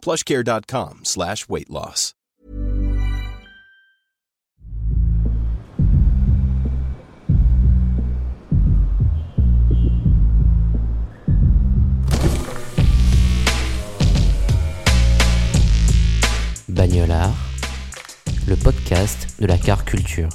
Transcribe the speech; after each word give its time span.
plushcare.com 0.00 1.00
slash 1.04 1.48
weight 1.48 1.70
loss. 1.70 2.14
Bagnolard, 16.68 17.34
le 18.46 18.56
podcast 18.56 19.28
de 19.38 19.46
la 19.46 19.58
car 19.58 19.84
culture. 19.84 20.28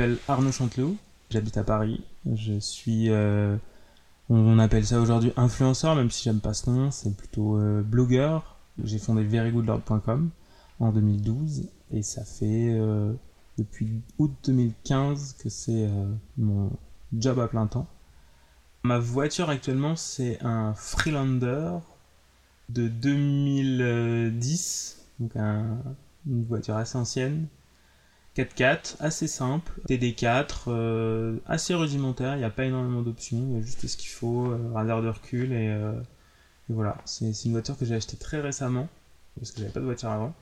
M'appelle 0.00 0.18
Arnaud 0.28 0.50
Chanteloup, 0.50 0.96
j'habite 1.28 1.58
à 1.58 1.62
Paris. 1.62 2.02
Je 2.32 2.58
suis, 2.58 3.10
euh, 3.10 3.58
on 4.30 4.58
appelle 4.58 4.86
ça 4.86 4.98
aujourd'hui 4.98 5.30
influenceur, 5.36 5.94
même 5.94 6.10
si 6.10 6.24
j'aime 6.24 6.40
pas 6.40 6.54
ce 6.54 6.70
nom, 6.70 6.90
c'est 6.90 7.14
plutôt 7.14 7.58
euh, 7.58 7.82
blogueur. 7.82 8.56
J'ai 8.82 8.98
fondé 8.98 9.22
verygoodlord.com 9.24 10.30
en 10.78 10.92
2012 10.92 11.68
et 11.92 12.02
ça 12.02 12.24
fait 12.24 12.70
euh, 12.70 13.12
depuis 13.58 14.00
août 14.16 14.32
2015 14.44 15.34
que 15.34 15.50
c'est 15.50 15.90
mon 16.38 16.70
job 17.12 17.38
à 17.38 17.46
plein 17.46 17.66
temps. 17.66 17.86
Ma 18.82 18.98
voiture 18.98 19.50
actuellement 19.50 19.96
c'est 19.96 20.42
un 20.42 20.72
Freelander 20.72 21.72
de 22.70 22.88
2010, 22.88 25.04
donc 25.18 25.36
une 25.36 26.44
voiture 26.46 26.76
assez 26.76 26.96
ancienne 26.96 27.48
4x4, 28.36 28.96
assez 29.00 29.26
simple, 29.26 29.72
TD4, 29.88 30.64
euh, 30.68 31.36
assez 31.46 31.74
rudimentaire, 31.74 32.34
il 32.34 32.38
n'y 32.38 32.44
a 32.44 32.50
pas 32.50 32.64
énormément 32.64 33.02
d'options, 33.02 33.44
il 33.50 33.56
y 33.56 33.58
a 33.58 33.62
juste 33.62 33.86
ce 33.86 33.96
qu'il 33.96 34.10
faut, 34.10 34.46
euh, 34.46 34.70
radar 34.72 35.02
de 35.02 35.08
recul 35.08 35.52
et, 35.52 35.68
euh, 35.68 35.92
voilà. 36.68 36.96
C'est 37.04 37.44
une 37.44 37.52
voiture 37.52 37.76
que 37.76 37.84
j'ai 37.84 37.96
achetée 37.96 38.16
très 38.16 38.40
récemment, 38.40 38.88
parce 39.36 39.50
que 39.50 39.60
j'avais 39.60 39.72
pas 39.72 39.80
de 39.80 39.84
voiture 39.84 40.10
avant, 40.10 40.34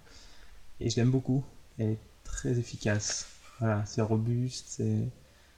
et 0.80 0.90
je 0.90 0.96
l'aime 0.96 1.10
beaucoup, 1.10 1.44
elle 1.78 1.90
est 1.92 1.98
très 2.24 2.58
efficace. 2.58 3.26
Voilà, 3.60 3.84
c'est 3.86 4.02
robuste, 4.02 4.66
c'est 4.68 5.08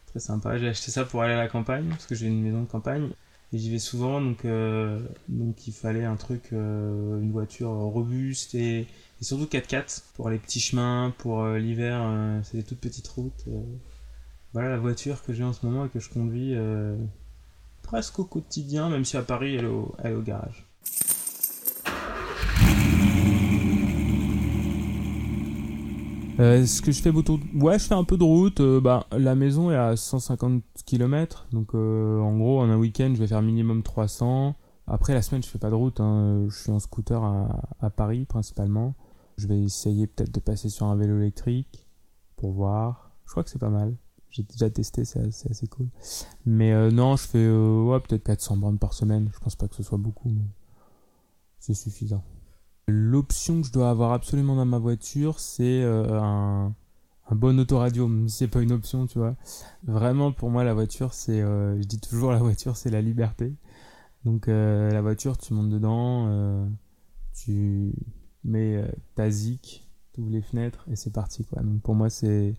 très 0.07 0.21
sympa. 0.21 0.57
J'ai 0.59 0.69
acheté 0.69 0.91
ça 0.91 1.05
pour 1.05 1.23
aller 1.23 1.35
à 1.35 1.39
la 1.39 1.49
campagne, 1.49 1.89
parce 1.89 2.07
que 2.07 2.15
j'ai 2.15 2.29
une 2.29 2.43
maison 2.43 2.63
de 2.63 2.69
campagne, 2.69 3.11
et 3.53 3.59
j'y 3.59 3.71
vais 3.71 3.81
souvent, 3.81 4.21
donc, 4.21 4.47
donc 5.29 5.67
il 5.67 5.73
fallait 5.73 6.05
un 6.05 6.17
truc, 6.17 6.53
une 6.53 7.33
voiture 7.33 7.71
robuste 7.71 8.55
et 8.55 8.87
et 9.21 9.25
surtout 9.25 9.45
4x4 9.45 10.03
pour 10.15 10.31
les 10.31 10.39
petits 10.39 10.61
chemins, 10.61 11.13
pour 11.19 11.43
euh, 11.43 11.59
l'hiver, 11.59 12.01
euh, 12.03 12.41
c'est 12.43 12.57
des 12.57 12.63
toutes 12.63 12.81
petites 12.81 13.09
routes. 13.09 13.45
Euh. 13.49 13.61
voilà 14.53 14.71
la 14.71 14.79
voiture 14.79 15.23
que 15.23 15.35
j'ai 15.35 15.45
en 15.45 15.53
ce 15.53 15.67
moment 15.67 15.85
et 15.85 15.89
que 15.89 16.01
je 16.01 16.09
conduis 16.09 16.57
presque 17.83 18.19
au 18.19 18.25
quotidien, 18.25 18.89
même 18.89 19.05
si 19.05 19.17
à 19.17 19.23
Paris 19.23 19.57
elle 19.57 19.65
est 19.65 19.69
au, 19.69 19.95
elle 20.03 20.23
garage. 20.23 20.67
ce 26.39 26.81
que 26.81 26.91
je 26.91 27.03
fais 27.03 27.13
beaucoup 27.13 27.39
ouais 27.55 27.79
je 27.79 27.85
fais 27.85 27.95
un 27.95 28.05
peu 28.05 28.17
de 28.17 28.25
route 28.25 28.63
bah 28.63 29.07
la 29.13 29.35
maison 29.35 29.71
est 29.71 29.77
à 29.77 29.95
150 29.95 30.63
km 30.87 31.47
donc 31.53 31.75
en 31.75 32.39
gros 32.39 32.61
en 32.61 32.71
un 32.71 32.79
week-end 32.79 33.13
je 33.13 33.19
vais 33.21 33.27
faire 33.27 33.43
minimum 33.43 33.83
300 33.83 34.57
après 34.87 35.13
la 35.13 35.21
semaine 35.21 35.43
je 35.43 35.49
fais 35.49 35.59
pas 35.59 35.69
de 35.69 35.75
route 35.75 36.01
hein. 36.01 36.47
je 36.49 36.57
suis 36.57 36.73
en 36.73 36.79
scooter 36.79 37.23
à 37.23 37.91
Paris 37.91 38.25
principalement 38.25 38.95
je 39.41 39.47
vais 39.47 39.61
essayer 39.61 40.07
peut-être 40.07 40.33
de 40.33 40.41
passer 40.41 40.69
sur 40.69 40.87
un 40.87 40.97
vélo 40.97 41.19
électrique 41.19 41.87
pour 42.37 42.53
voir. 42.53 43.13
Je 43.25 43.31
crois 43.31 43.43
que 43.43 43.51
c'est 43.51 43.59
pas 43.59 43.71
mal. 43.71 43.95
J'ai 44.31 44.45
déjà 44.45 44.71
testé, 44.71 45.05
c'est 45.05 45.21
assez, 45.21 45.67
cool. 45.67 45.89
Mais 46.47 46.73
euh, 46.73 46.91
non, 46.91 47.17
je 47.17 47.27
fais 47.27 47.39
euh, 47.39 47.99
peut-être 47.99 48.23
400 48.23 48.59
bandes 48.59 48.79
par 48.79 48.93
semaine. 48.93 49.29
Je 49.35 49.39
pense 49.41 49.57
pas 49.57 49.67
que 49.67 49.75
ce 49.75 49.83
soit 49.83 49.99
beaucoup, 49.99 50.29
mais 50.29 50.45
c'est 51.59 51.75
suffisant. 51.75 52.23
L'option 52.87 53.61
que 53.61 53.67
je 53.67 53.73
dois 53.73 53.91
avoir 53.91 54.13
absolument 54.13 54.55
dans 54.55 54.65
ma 54.65 54.79
voiture, 54.79 55.41
c'est 55.41 55.83
euh, 55.83 56.21
un, 56.21 56.75
un 57.29 57.35
bon 57.35 57.59
autoradio, 57.59 58.07
même 58.07 58.29
si 58.29 58.39
c'est 58.39 58.49
pas 58.49 58.61
une 58.61 58.73
option, 58.73 59.07
tu 59.07 59.19
vois. 59.19 59.37
Vraiment, 59.85 60.33
pour 60.33 60.51
moi, 60.51 60.65
la 60.65 60.75
voiture, 60.75 61.13
c'est, 61.13 61.41
je 61.41 61.85
dis 61.85 61.99
toujours, 61.99 62.31
la 62.33 62.39
voiture, 62.39 62.77
c'est 62.77 62.91
la 62.91 63.01
liberté. 63.01 63.53
Donc, 64.25 64.47
la 64.47 65.01
voiture, 65.01 65.39
tu 65.39 65.55
montes 65.55 65.71
dedans, 65.71 66.69
tu, 67.35 67.93
mais 68.45 68.77
euh, 68.77 68.89
ta 69.15 69.31
zik, 69.31 69.87
tu 70.13 70.21
ouvres 70.21 70.31
les 70.31 70.43
fenêtres 70.43 70.87
et 70.91 70.97
c'est 70.97 71.13
parti 71.13 71.45
quoi. 71.45 71.63
Donc 71.63 71.83
pour 71.83 71.95
moi 71.95 72.11
c'est 72.11 72.57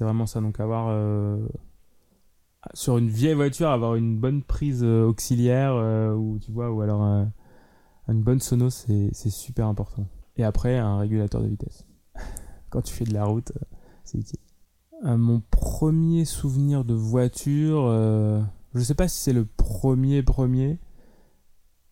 vraiment 0.00 0.26
ça. 0.26 0.40
Donc 0.40 0.60
avoir 0.60 0.88
euh, 0.88 1.46
sur 2.74 2.98
une 2.98 3.08
vieille 3.08 3.34
voiture 3.34 3.68
avoir 3.68 3.94
une 3.94 4.18
bonne 4.18 4.42
prise 4.42 4.82
euh, 4.84 5.04
auxiliaire 5.04 5.74
ou 6.16 6.38
tu 6.38 6.50
vois 6.50 6.70
ou 6.70 6.80
alors 6.80 7.02
une 8.08 8.22
bonne 8.22 8.40
sono 8.40 8.70
c'est 8.70 9.10
c'est 9.12 9.30
super 9.30 9.66
important. 9.66 10.06
Et 10.36 10.44
après 10.44 10.78
un 10.78 10.98
régulateur 10.98 11.42
de 11.42 11.48
vitesse. 11.48 11.86
Quand 12.70 12.82
tu 12.82 12.92
fais 12.92 13.04
de 13.04 13.14
la 13.14 13.24
route 13.24 13.52
c'est 14.04 14.18
utile. 14.18 14.40
mon 15.02 15.40
premier 15.50 16.24
souvenir 16.24 16.84
de 16.84 16.94
voiture, 16.94 17.88
je 18.74 18.80
sais 18.80 18.94
pas 18.94 19.08
si 19.08 19.20
c'est 19.22 19.32
le 19.32 19.44
premier 19.44 20.22
premier, 20.22 20.78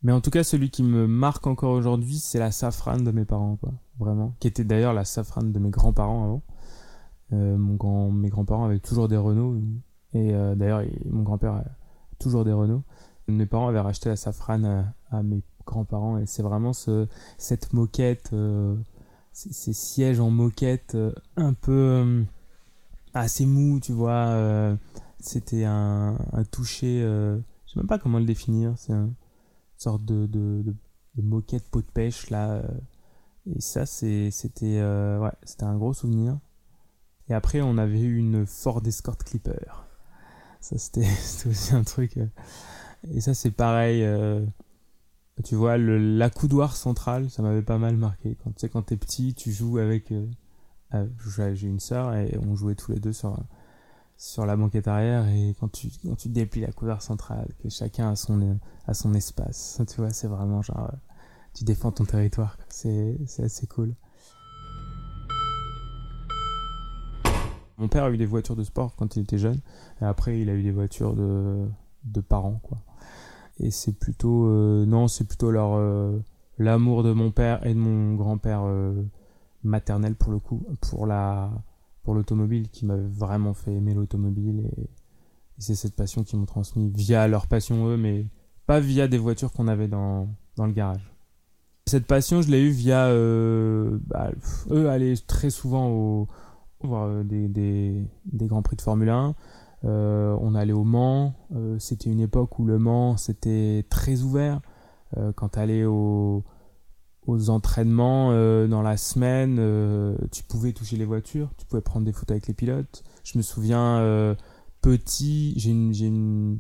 mais 0.03 0.13
en 0.13 0.21
tout 0.21 0.31
cas, 0.31 0.43
celui 0.43 0.71
qui 0.71 0.83
me 0.83 1.07
marque 1.07 1.47
encore 1.47 1.73
aujourd'hui, 1.73 2.19
c'est 2.19 2.41
la 2.41 2.51
safrane 2.51 3.05
de 3.05 3.13
mes 3.13 3.25
parents, 3.25 3.57
quoi. 3.57 3.73
Vraiment. 3.99 4.35
Qui 4.41 4.49
était 4.49 4.65
d'ailleurs 4.65 4.95
la 4.95 5.05
safrane 5.05 5.53
de 5.53 5.59
mes 5.61 5.71
grands-parents 5.71 6.25
avant. 6.25 6.43
Euh, 7.33 7.57
mon 7.57 7.75
grand, 7.75 8.11
mes 8.11 8.29
grands-parents 8.29 8.65
avaient 8.65 8.81
toujours 8.81 9.07
des 9.09 9.17
Renault. 9.17 9.57
Et 10.13 10.35
euh, 10.35 10.57
d'ailleurs, 10.57 10.83
mon 11.09 11.23
grand-père 11.23 11.53
a 11.53 11.65
toujours 12.19 12.45
des 12.45 12.53
Renault. 12.53 12.83
Mes 13.29 13.47
parents 13.47 13.69
avaient 13.69 13.81
racheté 13.81 14.09
la 14.09 14.17
safrane 14.17 14.93
à, 15.11 15.23
mes 15.23 15.43
grands-parents. 15.67 16.19
Et 16.19 16.27
c'est 16.27 16.43
vraiment 16.43 16.73
ce, 16.73 17.07
cette 17.39 17.73
moquette, 17.73 18.31
euh, 18.33 18.75
ces, 19.33 19.73
sièges 19.73 20.19
en 20.19 20.31
moquette 20.31 20.97
un 21.37 21.55
peu 21.55 22.25
assez 23.15 23.47
mou, 23.47 23.79
tu 23.79 23.93
vois. 23.93 24.77
C'était 25.21 25.65
un, 25.65 26.19
un 26.33 26.43
toucher, 26.43 27.03
je 27.03 27.73
sais 27.73 27.79
même 27.79 27.87
pas 27.87 28.01
comment 28.01 28.19
le 28.19 28.25
définir. 28.25 28.75
C'est 28.77 28.93
un 28.93 29.11
sorte 29.83 30.05
de, 30.05 30.27
de, 30.27 30.75
moquette 31.23 31.69
peau 31.69 31.81
de 31.81 31.87
pêche 31.87 32.31
là. 32.31 32.53
Euh. 32.53 32.69
Et 33.47 33.61
ça, 33.61 33.87
c'était 33.87 34.79
euh, 34.79 35.29
c'était 35.43 35.65
un 35.65 35.77
gros 35.77 35.93
souvenir. 35.93 36.39
Et 37.29 37.35
après, 37.35 37.61
on 37.61 37.77
avait 37.79 38.01
eu 38.01 38.17
une 38.17 38.47
Ford 38.47 38.83
Escort 38.87 39.19
Clipper. 39.19 39.87
Ça, 40.61 40.79
c'était 40.79 41.01
aussi 41.49 41.75
un 41.75 41.83
truc. 41.83 42.17
Euh. 42.17 42.27
Et 43.11 43.21
ça, 43.21 43.35
c'est 43.35 43.51
pareil. 43.51 44.07
tu 45.45 45.57
vois, 45.57 45.77
le, 45.77 45.99
la 45.99 46.31
coudoir 46.31 46.77
centrale, 46.77 47.31
ça 47.31 47.43
m'avait 47.43 47.63
pas 47.63 47.79
mal 47.79 47.97
marqué. 47.97 48.37
Quand 48.45 48.51
tu 48.51 48.61
sais, 48.61 48.69
quand 48.69 48.83
t'es 48.83 48.97
petit, 48.97 49.35
tu 49.35 49.51
joues 49.51 49.79
avec. 49.79 50.13
J'ai 51.55 51.67
une 51.67 51.81
sœur 51.81 52.15
et 52.15 52.37
on 52.39 52.55
jouait 52.55 52.75
tous 52.75 52.93
les 52.93 53.01
deux 53.01 53.15
sur 53.15 53.37
sur 54.23 54.47
la 54.47 54.57
banquette 54.57 54.87
arrière 54.87 55.27
et 55.27 55.53
quand 55.59 55.67
tu, 55.67 55.89
quand 56.07 56.15
tu 56.15 56.29
déplies 56.29 56.61
la 56.61 56.71
couleur 56.71 57.03
centrale, 57.03 57.49
que 57.61 57.69
chacun 57.69 58.11
a 58.11 58.15
son, 58.15 58.57
a 58.87 58.95
son 58.95 59.15
espace, 59.15 59.83
tu 59.89 59.97
vois, 59.97 60.11
c'est 60.11 60.29
vraiment 60.29 60.63
genre, 60.63 60.91
euh, 60.93 60.97
tu 61.55 61.65
défends 61.65 61.91
ton 61.91 62.05
territoire, 62.05 62.57
c'est, 62.69 63.17
assez 63.43 63.67
cool. 63.67 63.97
Mon 67.79 67.89
père 67.89 68.05
a 68.05 68.11
eu 68.13 68.17
des 68.17 68.27
voitures 68.27 68.55
de 68.55 68.63
sport 68.63 68.95
quand 68.95 69.17
il 69.17 69.23
était 69.25 69.39
jeune, 69.39 69.59
et 70.01 70.05
après 70.05 70.41
il 70.41 70.49
a 70.51 70.55
eu 70.55 70.63
des 70.63 70.71
voitures 70.71 71.17
de, 71.17 71.67
de 72.05 72.21
parents, 72.21 72.61
quoi. 72.63 72.79
Et 73.59 73.73
c'est 73.73 73.99
plutôt, 73.99 74.47
euh, 74.47 74.87
non, 74.87 75.09
c'est 75.09 75.25
plutôt 75.25 75.51
leur, 75.51 75.75
euh, 75.75 76.17
l'amour 76.59 77.03
de 77.03 77.13
mon 77.13 77.33
père 77.33 77.67
et 77.67 77.75
de 77.75 77.79
mon 77.79 78.15
grand-père 78.15 78.63
maternel 79.65 80.15
pour 80.15 80.31
le 80.31 80.39
coup, 80.39 80.63
pour 80.81 81.07
la, 81.07 81.51
pour 82.03 82.15
l'automobile 82.15 82.69
qui 82.69 82.87
m'a 82.87 82.97
vraiment 82.97 83.55
fait 83.55 83.73
aimer 83.73 83.95
l'automobile 83.95 84.71
et, 84.77 84.91
c'est 85.59 85.77
cette 85.77 85.95
passion 85.95 86.25
qu'ils 86.25 86.41
m'ont 86.41 86.47
transmis 86.47 86.91
via 86.93 87.29
leur 87.29 87.47
passion 87.47 87.87
eux 87.87 87.97
mais 87.97 88.27
pas 88.67 88.81
via 88.81 89.07
des 89.07 89.19
voitures 89.19 89.53
qu'on 89.53 89.69
avait 89.69 89.87
dans, 89.87 90.29
dans 90.57 90.67
le 90.67 90.73
garage 90.73 91.13
Cette 91.87 92.07
passion, 92.07 92.43
je 92.43 92.51
l'ai 92.51 92.63
eue 92.63 92.71
via 92.71 93.07
euh, 93.07 93.99
bah, 94.07 94.31
eux 94.71 94.89
aller 94.89 95.15
très 95.19 95.51
souvent 95.51 95.89
au 95.89 96.27
voir 96.81 97.05
euh, 97.05 97.23
des, 97.23 97.49
des, 97.49 98.05
des 98.25 98.47
grands 98.47 98.63
prix 98.63 98.77
de 98.77 98.83
Formule 98.83 99.11
1. 99.11 99.35
Euh, 99.85 100.37
on 100.41 100.55
allait 100.55 100.73
au 100.73 100.85
Mans. 100.85 101.35
Euh, 101.55 101.79
c'était 101.79 102.11
une 102.11 102.21
époque 102.21 102.59
où 102.59 102.65
le 102.65 102.79
Mans 102.79 103.17
c'était 103.17 103.85
très 103.91 104.23
ouvert. 104.23 104.61
Euh, 105.17 105.33
quand 105.35 105.51
t'allais 105.51 105.85
au 105.85 106.45
aux 107.27 107.51
entraînements 107.51 108.31
euh, 108.33 108.67
dans 108.67 108.83
la 108.83 108.97
semaine, 108.97 109.59
euh, 109.61 110.17
tu 110.33 110.43
pouvais 110.43 110.73
toucher 110.73 110.97
les 110.97 111.05
voitures, 111.05 111.51
tu 111.57 111.67
pouvais 111.67 111.83
prendre 111.83 112.05
des 112.05 112.13
photos 112.13 112.33
avec 112.33 112.49
les 112.49 112.55
pilotes. 112.55 113.05
Je 113.23 113.39
me 113.39 113.43
souviens 113.43 113.99
euh, 113.99 114.35
petit, 114.81 115.55
j'ai 115.57 115.71
une, 115.71 115.95
une, 115.95 116.59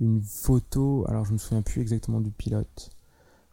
une 0.00 0.22
photo, 0.22 1.04
alors 1.08 1.24
je 1.24 1.32
me 1.32 1.38
souviens 1.38 1.62
plus 1.62 1.80
exactement 1.80 2.20
du 2.20 2.30
pilote, 2.30 2.90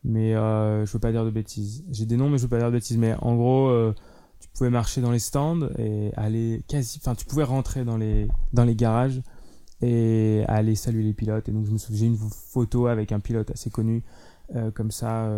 mais 0.03 0.35
euh, 0.35 0.85
je 0.85 0.91
veux 0.93 0.99
pas 0.99 1.11
dire 1.11 1.25
de 1.25 1.31
bêtises. 1.31 1.83
J'ai 1.91 2.05
des 2.05 2.15
noms, 2.15 2.29
mais 2.29 2.37
je 2.37 2.43
veux 2.43 2.49
pas 2.49 2.59
dire 2.59 2.67
de 2.67 2.73
bêtises. 2.73 2.97
Mais 2.97 3.15
en 3.21 3.35
gros, 3.35 3.69
euh, 3.69 3.95
tu 4.39 4.47
pouvais 4.49 4.69
marcher 4.69 5.01
dans 5.01 5.11
les 5.11 5.19
stands 5.19 5.67
et 5.79 6.11
aller 6.15 6.63
quasi, 6.67 6.99
enfin, 7.01 7.15
tu 7.15 7.25
pouvais 7.25 7.43
rentrer 7.43 7.85
dans 7.85 7.97
les 7.97 8.27
dans 8.53 8.65
les 8.65 8.75
garages 8.75 9.21
et 9.81 10.43
aller 10.47 10.75
saluer 10.75 11.03
les 11.03 11.13
pilotes. 11.13 11.49
Et 11.49 11.51
donc 11.51 11.65
je 11.65 11.71
me 11.71 11.77
souviens, 11.79 11.99
j'ai 11.99 12.05
une 12.05 12.17
photo 12.17 12.85
avec 12.85 13.11
un 13.11 13.19
pilote 13.19 13.49
assez 13.49 13.71
connu, 13.71 14.03
euh, 14.55 14.69
comme 14.69 14.91
ça. 14.91 15.31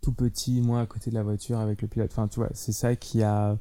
Tout 0.00 0.12
petit, 0.12 0.60
moi 0.60 0.80
à 0.80 0.86
côté 0.86 1.10
de 1.10 1.14
la 1.14 1.22
voiture 1.22 1.58
avec 1.58 1.82
le 1.82 1.88
pilote. 1.88 2.10
Enfin, 2.12 2.28
tu 2.28 2.40
vois, 2.40 2.50
c'est 2.54 2.72
ça 2.72 2.96
qui 2.96 3.22
a 3.22 3.58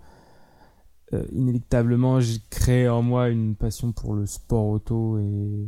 euh, 1.13 1.25
inéluctablement 1.31 2.19
j'ai 2.19 2.39
créé 2.49 2.87
en 2.87 3.01
moi 3.01 3.29
une 3.29 3.55
passion 3.55 3.91
pour 3.91 4.13
le 4.13 4.25
sport 4.25 4.67
auto 4.67 5.17
et, 5.17 5.67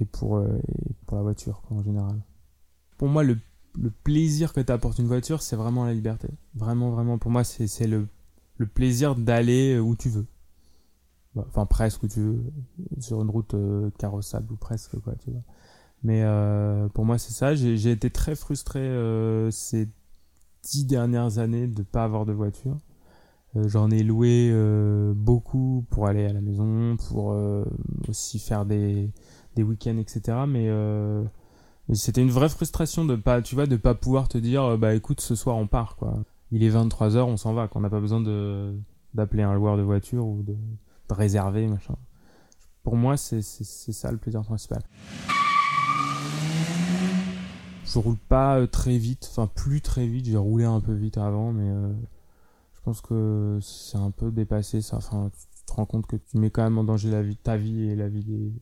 et, 0.00 0.04
pour, 0.04 0.36
euh, 0.36 0.58
pour 1.06 1.16
la 1.16 1.22
voiture 1.22 1.62
quoi, 1.62 1.76
en 1.76 1.82
général. 1.82 2.20
Pour 2.98 3.08
moi, 3.08 3.22
le, 3.22 3.38
plaisir 4.04 4.52
que 4.52 4.60
t'apporte 4.60 4.98
une 4.98 5.06
voiture, 5.06 5.42
c'est 5.42 5.56
vraiment 5.56 5.84
la 5.84 5.94
liberté. 5.94 6.28
Vraiment, 6.54 6.90
vraiment, 6.90 7.18
pour 7.18 7.30
moi, 7.30 7.44
c'est 7.44 7.86
le, 7.86 8.08
le 8.58 8.66
plaisir 8.66 9.14
d'aller 9.14 9.78
où 9.78 9.96
tu 9.96 10.10
veux. 10.10 10.26
Bah, 11.34 11.44
Enfin, 11.48 11.66
presque 11.66 12.02
où 12.02 12.08
tu 12.08 12.20
veux. 12.20 12.44
Sur 12.98 13.22
une 13.22 13.30
route 13.30 13.54
euh, 13.54 13.90
carrossable 13.98 14.52
ou 14.52 14.56
presque, 14.56 14.98
quoi, 15.00 15.14
tu 15.24 15.30
vois. 15.30 15.42
Mais 16.02 16.22
euh, 16.22 16.88
pour 16.88 17.04
moi, 17.04 17.18
c'est 17.18 17.32
ça. 17.32 17.54
J'ai 17.54 17.90
été 17.90 18.10
très 18.10 18.34
frustré 18.34 18.80
euh, 18.80 19.50
ces 19.50 19.88
dix 20.62 20.84
dernières 20.84 21.38
années 21.38 21.66
de 21.66 21.82
pas 21.82 22.04
avoir 22.04 22.26
de 22.26 22.32
voiture. 22.32 22.76
Euh, 23.56 23.68
J'en 23.68 23.90
ai 23.90 24.02
loué 24.02 24.50
euh, 24.52 25.12
beaucoup 25.14 25.84
pour 25.90 26.06
aller 26.06 26.26
à 26.26 26.32
la 26.32 26.40
maison, 26.40 26.96
pour 27.08 27.32
euh, 27.32 27.64
aussi 28.08 28.38
faire 28.38 28.64
des, 28.64 29.10
des 29.56 29.62
week-ends, 29.62 29.98
etc. 29.98 30.38
Mais, 30.46 30.70
c'était 31.92 32.22
une 32.22 32.30
vraie 32.30 32.48
frustration 32.48 33.04
de 33.04 33.16
pas, 33.16 33.42
tu 33.42 33.56
vois, 33.56 33.66
de 33.66 33.76
pas 33.76 33.94
pouvoir 33.94 34.28
te 34.28 34.38
dire, 34.38 34.78
bah 34.78 34.94
écoute, 34.94 35.20
ce 35.20 35.34
soir 35.34 35.56
on 35.56 35.66
part, 35.66 35.96
quoi. 35.96 36.22
Il 36.52 36.62
est 36.62 36.70
23h, 36.70 37.22
on 37.22 37.36
s'en 37.36 37.52
va, 37.52 37.66
qu'on 37.66 37.80
n'a 37.80 37.90
pas 37.90 38.00
besoin 38.00 38.20
de 38.20 38.74
d'appeler 39.12 39.42
un 39.42 39.54
loueur 39.54 39.76
de 39.76 39.82
voiture 39.82 40.24
ou 40.24 40.42
de, 40.42 40.52
de 40.52 41.14
réserver, 41.14 41.66
machin. 41.66 41.96
Pour 42.84 42.96
moi, 42.96 43.16
c'est 43.16 43.42
ça 43.42 44.12
le 44.12 44.18
plaisir 44.18 44.42
principal. 44.42 44.82
Je 47.92 47.98
roule 47.98 48.16
pas 48.16 48.60
euh, 48.60 48.66
très 48.68 48.98
vite, 48.98 49.26
enfin 49.32 49.48
plus 49.48 49.80
très 49.80 50.06
vite, 50.06 50.26
j'ai 50.26 50.36
roulé 50.36 50.64
un 50.64 50.80
peu 50.80 50.92
vite 50.92 51.18
avant, 51.18 51.52
mais 51.52 51.68
euh, 51.68 51.92
je 52.74 52.80
pense 52.82 53.00
que 53.00 53.58
c'est 53.60 53.96
un 53.96 54.12
peu 54.12 54.30
dépassé 54.30 54.80
ça. 54.80 54.98
Enfin, 54.98 55.30
tu 55.34 55.64
te 55.64 55.72
rends 55.72 55.86
compte 55.86 56.06
que 56.06 56.14
tu 56.14 56.38
mets 56.38 56.50
quand 56.50 56.62
même 56.62 56.78
en 56.78 56.84
danger 56.84 57.10
la 57.10 57.22
vie, 57.22 57.36
ta 57.36 57.56
vie 57.56 57.88
et 57.88 57.96
la 57.96 58.08
vie 58.08 58.22
des. 58.22 58.52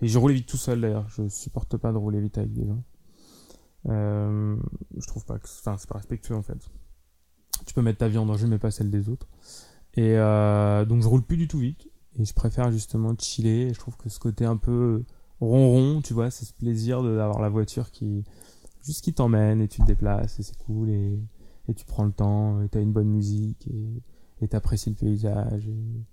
Et 0.00 0.08
je 0.08 0.18
roulais 0.18 0.34
vite 0.34 0.48
tout 0.48 0.56
seul 0.56 0.80
d'ailleurs, 0.80 1.08
je 1.10 1.28
supporte 1.28 1.76
pas 1.76 1.92
de 1.92 1.96
rouler 1.96 2.20
vite 2.20 2.38
avec 2.38 2.52
des 2.52 2.66
gens. 2.66 2.82
Euh, 3.88 4.56
je 4.96 5.06
trouve 5.06 5.24
pas 5.26 5.38
que. 5.38 5.46
Enfin, 5.46 5.76
c'est 5.78 5.88
pas 5.88 5.98
respectueux 5.98 6.34
en 6.34 6.42
fait. 6.42 6.58
Tu 7.64 7.74
peux 7.74 7.82
mettre 7.82 7.98
ta 7.98 8.08
vie 8.08 8.18
en 8.18 8.26
danger, 8.26 8.48
mais 8.48 8.58
pas 8.58 8.72
celle 8.72 8.90
des 8.90 9.08
autres. 9.08 9.28
Et 9.94 10.16
donc 10.16 11.02
je 11.02 11.06
roule 11.06 11.22
plus 11.22 11.36
du 11.36 11.46
tout 11.46 11.60
vite. 11.60 11.88
Et 12.18 12.24
je 12.24 12.34
préfère 12.34 12.72
justement 12.72 13.14
chiller. 13.16 13.68
Et 13.68 13.74
je 13.74 13.78
trouve 13.78 13.96
que 13.96 14.08
ce 14.08 14.18
côté 14.18 14.44
un 14.44 14.56
peu 14.56 15.04
ronron, 15.40 16.02
tu 16.02 16.14
vois, 16.14 16.32
c'est 16.32 16.44
ce 16.44 16.52
plaisir 16.52 17.02
d'avoir 17.04 17.40
la 17.40 17.48
voiture 17.48 17.92
qui 17.92 18.24
juste 18.82 19.02
qui 19.02 19.12
t'emmène 19.12 19.60
et 19.60 19.68
tu 19.68 19.80
te 19.80 19.86
déplaces 19.86 20.38
et 20.38 20.42
c'est 20.42 20.56
cool 20.58 20.90
et, 20.90 21.18
et 21.68 21.74
tu 21.74 21.84
prends 21.84 22.04
le 22.04 22.12
temps 22.12 22.62
et 22.62 22.68
t'as 22.68 22.80
une 22.80 22.92
bonne 22.92 23.08
musique 23.08 23.68
et 24.40 24.48
t'apprécies 24.48 24.90
le 24.90 24.96
paysage 24.96 25.68
et, 25.68 26.04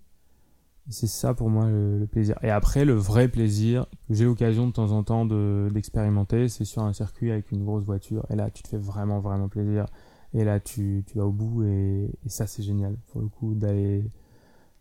c'est 0.92 1.07
ça 1.07 1.36
pour 1.36 1.51
moi 1.51 1.69
le, 1.69 2.07
plaisir. 2.12 2.36
Et 2.42 2.50
après 2.50 2.83
le 2.83 2.94
vrai 2.94 3.27
plaisir 3.27 3.86
que 4.07 4.16
j'ai 4.16 4.25
l'occasion 4.25 4.66
de 4.66 4.71
temps 4.71 4.92
en 4.92 5.04
temps 5.04 5.25
de 5.25 5.69
d'expérimenter 5.71 6.50
c'est 6.50 6.66
sur 6.66 6.81
un 6.81 6.94
circuit 6.94 7.31
avec 7.31 7.51
une 7.51 7.63
grosse 7.63 7.83
voiture 7.83 8.25
et 8.31 8.36
là 8.36 8.50
tu 8.50 8.63
te 8.63 8.69
fais 8.69 8.77
vraiment 8.77 9.19
vraiment 9.19 9.50
plaisir 9.50 9.86
et 10.33 10.44
là 10.44 10.60
tu, 10.60 11.04
tu 11.06 11.19
vas 11.19 11.27
au 11.27 11.31
bout 11.31 11.63
et, 11.63 12.10
et 12.25 12.30
ça 12.30 12.48
c'est 12.48 12.63
génial. 12.63 12.98
Pour 13.12 13.22
le 13.22 13.27
coup 13.27 13.54
d'aller 13.54 14.10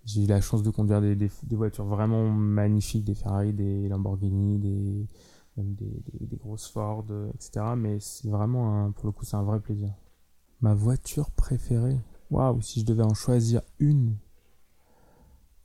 j'ai 0.06 0.24
eu 0.24 0.26
la 0.26 0.40
chance 0.40 0.62
de 0.62 0.70
conduire 0.70 1.02
des, 1.02 1.14
des, 1.14 1.30
des 1.42 1.56
voitures 1.56 1.84
vraiment 1.84 2.30
magnifiques 2.30 3.04
des 3.04 3.14
Ferrari 3.14 3.52
des 3.52 3.88
Lamborghini 3.88 4.58
des 4.58 5.06
des, 5.62 6.36
grosses 6.36 6.68
Ford, 6.68 7.04
euh, 7.10 7.30
etc. 7.34 7.74
Mais 7.76 7.98
c'est 8.00 8.28
vraiment, 8.28 8.84
un, 8.84 8.90
pour 8.92 9.06
le 9.06 9.12
coup, 9.12 9.24
c'est 9.24 9.36
un 9.36 9.42
vrai 9.42 9.60
plaisir. 9.60 9.92
Ma 10.60 10.74
voiture 10.74 11.30
préférée 11.30 11.98
Waouh, 12.30 12.60
si 12.60 12.80
je 12.80 12.84
devais 12.84 13.02
en 13.02 13.14
choisir 13.14 13.62
une. 13.78 14.16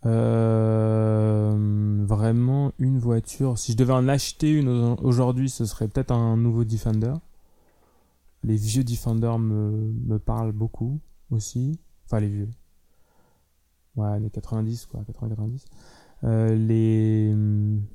Euh, 0.06 2.04
vraiment 2.06 2.74
une 2.78 3.00
voiture. 3.00 3.58
Si 3.58 3.74
je 3.74 3.78
devais 3.78 3.94
en 3.94 4.08
acheter 4.08 4.52
une 4.52 4.68
au- 4.70 4.96
aujourd'hui, 5.02 5.50
ce 5.50 5.66
serait 5.66 5.88
peut-être 5.88 6.12
un 6.12 6.38
nouveau 6.38 6.64
Defender. 6.64 7.14
Les 8.44 8.56
vieux 8.56 8.84
Defender 8.84 9.36
me, 9.40 10.18
parlent 10.20 10.52
beaucoup 10.52 11.00
aussi. 11.32 11.80
Enfin, 12.06 12.20
les 12.20 12.30
vieux. 12.30 12.50
Ouais, 13.96 14.20
les 14.20 14.30
90, 14.30 14.86
quoi, 14.88 15.02
80-90. 15.04 15.66
Euh, 16.24 16.56
les 16.56 17.32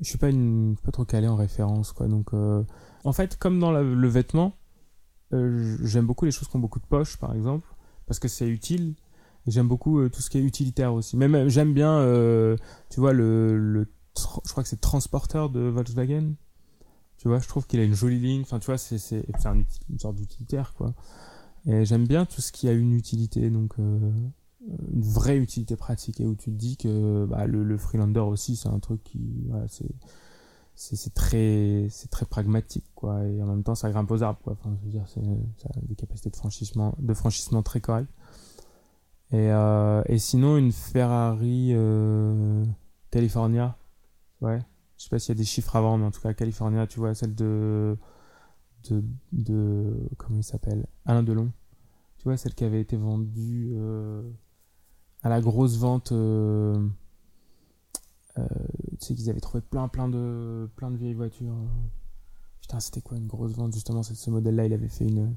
je 0.03 0.09
suis 0.09 0.19
pas 0.19 0.29
une 0.29 0.77
pas 0.83 0.93
trop 0.93 1.05
calé 1.05 1.29
en 1.29 1.37
référence 1.37 1.93
quoi. 1.93 2.09
Donc 2.09 2.35
euh, 2.35 2.63
en 3.05 3.13
fait 3.13 3.39
comme 3.39 3.59
dans 3.59 3.73
le 3.73 4.09
vêtement 4.09 4.53
euh, 5.33 5.79
j'aime 5.83 6.07
beaucoup 6.07 6.27
les 6.27 6.31
choses 6.31 6.49
qui 6.49 6.57
ont 6.57 6.61
beaucoup 6.61 6.81
de 6.81 6.87
poches 6.87 7.17
par 7.17 7.35
exemple 7.35 7.67
parce 8.07 8.19
que 8.19 8.29
c'est 8.29 8.49
utile. 8.49 8.95
Et 9.47 9.51
j'aime 9.51 9.69
beaucoup 9.69 10.07
tout 10.11 10.21
ce 10.21 10.29
qui 10.29 10.39
est 10.39 10.43
utilitaire 10.43 10.93
aussi. 10.93 11.17
Même 11.17 11.49
j'aime 11.49 11.73
bien 11.73 12.05
tu 12.91 13.01
vois 13.01 13.13
le, 13.13 13.57
le 13.57 13.87
je 14.17 14.51
crois 14.51 14.63
que 14.63 14.69
c'est 14.69 14.81
transporteur 14.81 15.49
de 15.49 15.61
Volkswagen. 15.61 16.35
Tu 17.17 17.29
vois 17.29 17.39
je 17.39 17.49
trouve 17.49 17.67
qu'il 17.67 17.81
a 17.81 17.85
une 17.85 17.95
jolie 17.95 18.19
ligne. 18.19 18.43
Enfin 18.43 18.59
tu 18.59 18.67
vois 18.67 18.79
c'est 18.79 18.99
c'est 18.99 19.25
un 19.47 19.63
une 19.89 19.99
sorte 19.99 20.17
d'utilitaire 20.17 20.75
quoi. 20.75 20.93
Et 21.67 21.85
j'aime 21.87 22.07
bien 22.07 22.27
tout 22.27 22.43
ce 22.43 22.53
qui 22.53 22.69
a 22.69 22.73
une 22.73 22.93
utilité. 22.93 23.49
Donc 23.49 23.75
une 24.67 25.03
vraie 25.03 25.39
utilité 25.39 25.77
pratique. 25.77 26.21
Et 26.21 26.27
où 26.27 26.35
tu 26.35 26.51
te 26.51 26.57
dis 26.57 26.77
que 26.77 27.27
bah, 27.27 27.47
le, 27.47 27.65
le 27.65 27.79
Freelander 27.79 28.21
aussi 28.21 28.57
c'est 28.57 28.69
un 28.69 28.79
truc 28.81 29.03
qui 29.05 29.49
c'est 29.69 29.95
c'est 30.75 31.13
très 31.13 31.89
c'est 31.91 32.09
très 32.11 32.25
pragmatique 32.27 32.87
quoi. 32.95 33.25
Et 33.25 33.43
en 33.43 33.47
même 33.47 33.63
temps 33.65 33.75
ça 33.75 33.91
grimpe 33.91 34.11
aux 34.11 34.23
arbres 34.23 34.41
quoi. 34.43 34.53
Enfin 34.55 34.77
je 34.85 34.89
dire 34.91 35.05
c'est 35.09 35.21
ça 35.57 35.69
a 35.77 35.81
des 35.83 35.97
capacités 35.97 36.31
de 36.31 36.37
franchissement 36.37 36.95
de 36.99 37.15
franchissement 37.15 37.63
très 37.63 37.81
correctes. 37.81 38.13
Et 39.31 39.51
euh, 39.53 40.03
et 40.07 40.19
sinon 40.19 40.57
une 40.57 40.73
Ferrari 40.73 41.71
euh, 41.73 42.65
California. 43.11 43.77
Ouais. 44.41 44.61
Je 44.97 45.05
sais 45.05 45.11
pas 45.11 45.19
s'il 45.19 45.35
y 45.35 45.39
a 45.39 45.41
des 45.41 45.45
chiffres 45.45 45.75
avant 45.77 45.99
mais 45.99 46.05
en 46.07 46.11
tout 46.11 46.21
cas 46.21 46.33
California 46.33 46.87
tu 46.87 47.01
vois 47.01 47.15
celle 47.15 47.35
de 47.35 47.97
de 48.89 49.05
de 49.33 50.09
comment 50.17 50.39
il 50.39 50.45
s'appelle? 50.45 50.87
Alain 51.07 51.23
Delon. 51.23 51.51
Tu 52.19 52.25
vois 52.25 52.37
celle 52.37 52.55
qui 52.55 52.65
avait 52.65 52.81
été 52.81 52.97
vendue 52.97 53.73
euh, 53.75 54.23
à 55.23 55.29
la 55.29 55.41
grosse 55.41 55.77
vente 55.79 56.13
euh, 56.13 56.87
euh, 58.39 58.47
tu 59.01 59.07
sais 59.07 59.15
qu'ils 59.15 59.31
avaient 59.31 59.41
trouvé 59.41 59.61
plein 59.61 59.89
plein 59.89 60.09
de 60.09 60.69
plein 60.77 60.91
de 60.91 60.97
vieilles 60.97 61.15
voitures 61.15 61.57
putain 62.61 62.81
c'était 62.81 63.01
quoi 63.01 63.17
une 63.17 63.27
grosse 63.27 63.53
vente 63.53 63.73
justement 63.73 64.03
c'est 64.03 64.15
ce 64.15 64.31
modèle 64.31 64.57
là 64.57 64.67
il 64.67 64.73
avait 64.73 64.89
fait 64.89 65.07
une 65.07 65.37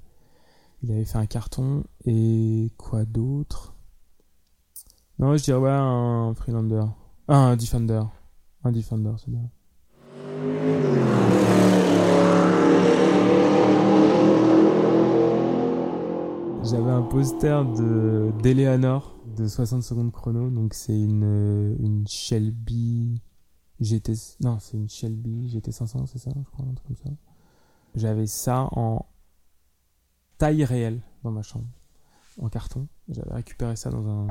il 0.83 0.91
avait 0.91 1.05
fait 1.05 1.17
un 1.17 1.25
carton. 1.25 1.83
Et 2.05 2.71
quoi 2.77 3.05
d'autre? 3.05 3.75
Non 5.19 5.37
je 5.37 5.43
dirais 5.43 5.59
ouais 5.59 5.69
un 5.69 6.33
Freelander. 6.33 6.85
Ah, 7.27 7.49
un 7.49 7.55
Defender. 7.55 8.01
Un 8.63 8.71
Defender 8.71 9.11
c'est 9.17 9.29
bien. 9.29 9.49
J'avais 16.63 16.91
un 16.91 17.01
poster 17.03 17.65
de 17.65 18.31
d'Eleanor 18.41 19.10
de 19.35 19.47
60 19.47 19.83
secondes 19.83 20.11
chrono, 20.11 20.49
donc 20.49 20.73
c'est 20.73 20.99
une, 20.99 21.23
euh, 21.23 22.03
Shelby 22.07 23.21
GT. 23.79 24.13
Non, 24.41 24.59
c'est 24.59 24.77
une 24.77 24.89
Shelby 24.89 25.49
GT500, 25.49 26.05
c'est 26.07 26.19
ça, 26.19 26.31
je 26.35 26.49
crois, 26.49 26.65
un 26.65 26.73
truc 26.73 26.87
comme 26.87 26.95
ça. 26.97 27.09
J'avais 27.95 28.27
ça 28.27 28.67
en 28.71 29.05
taille 30.37 30.63
réelle 30.63 31.01
dans 31.23 31.31
ma 31.31 31.41
chambre, 31.41 31.67
en 32.39 32.49
carton. 32.49 32.87
J'avais 33.09 33.33
récupéré 33.33 33.75
ça 33.75 33.89
dans 33.89 34.07
un 34.07 34.27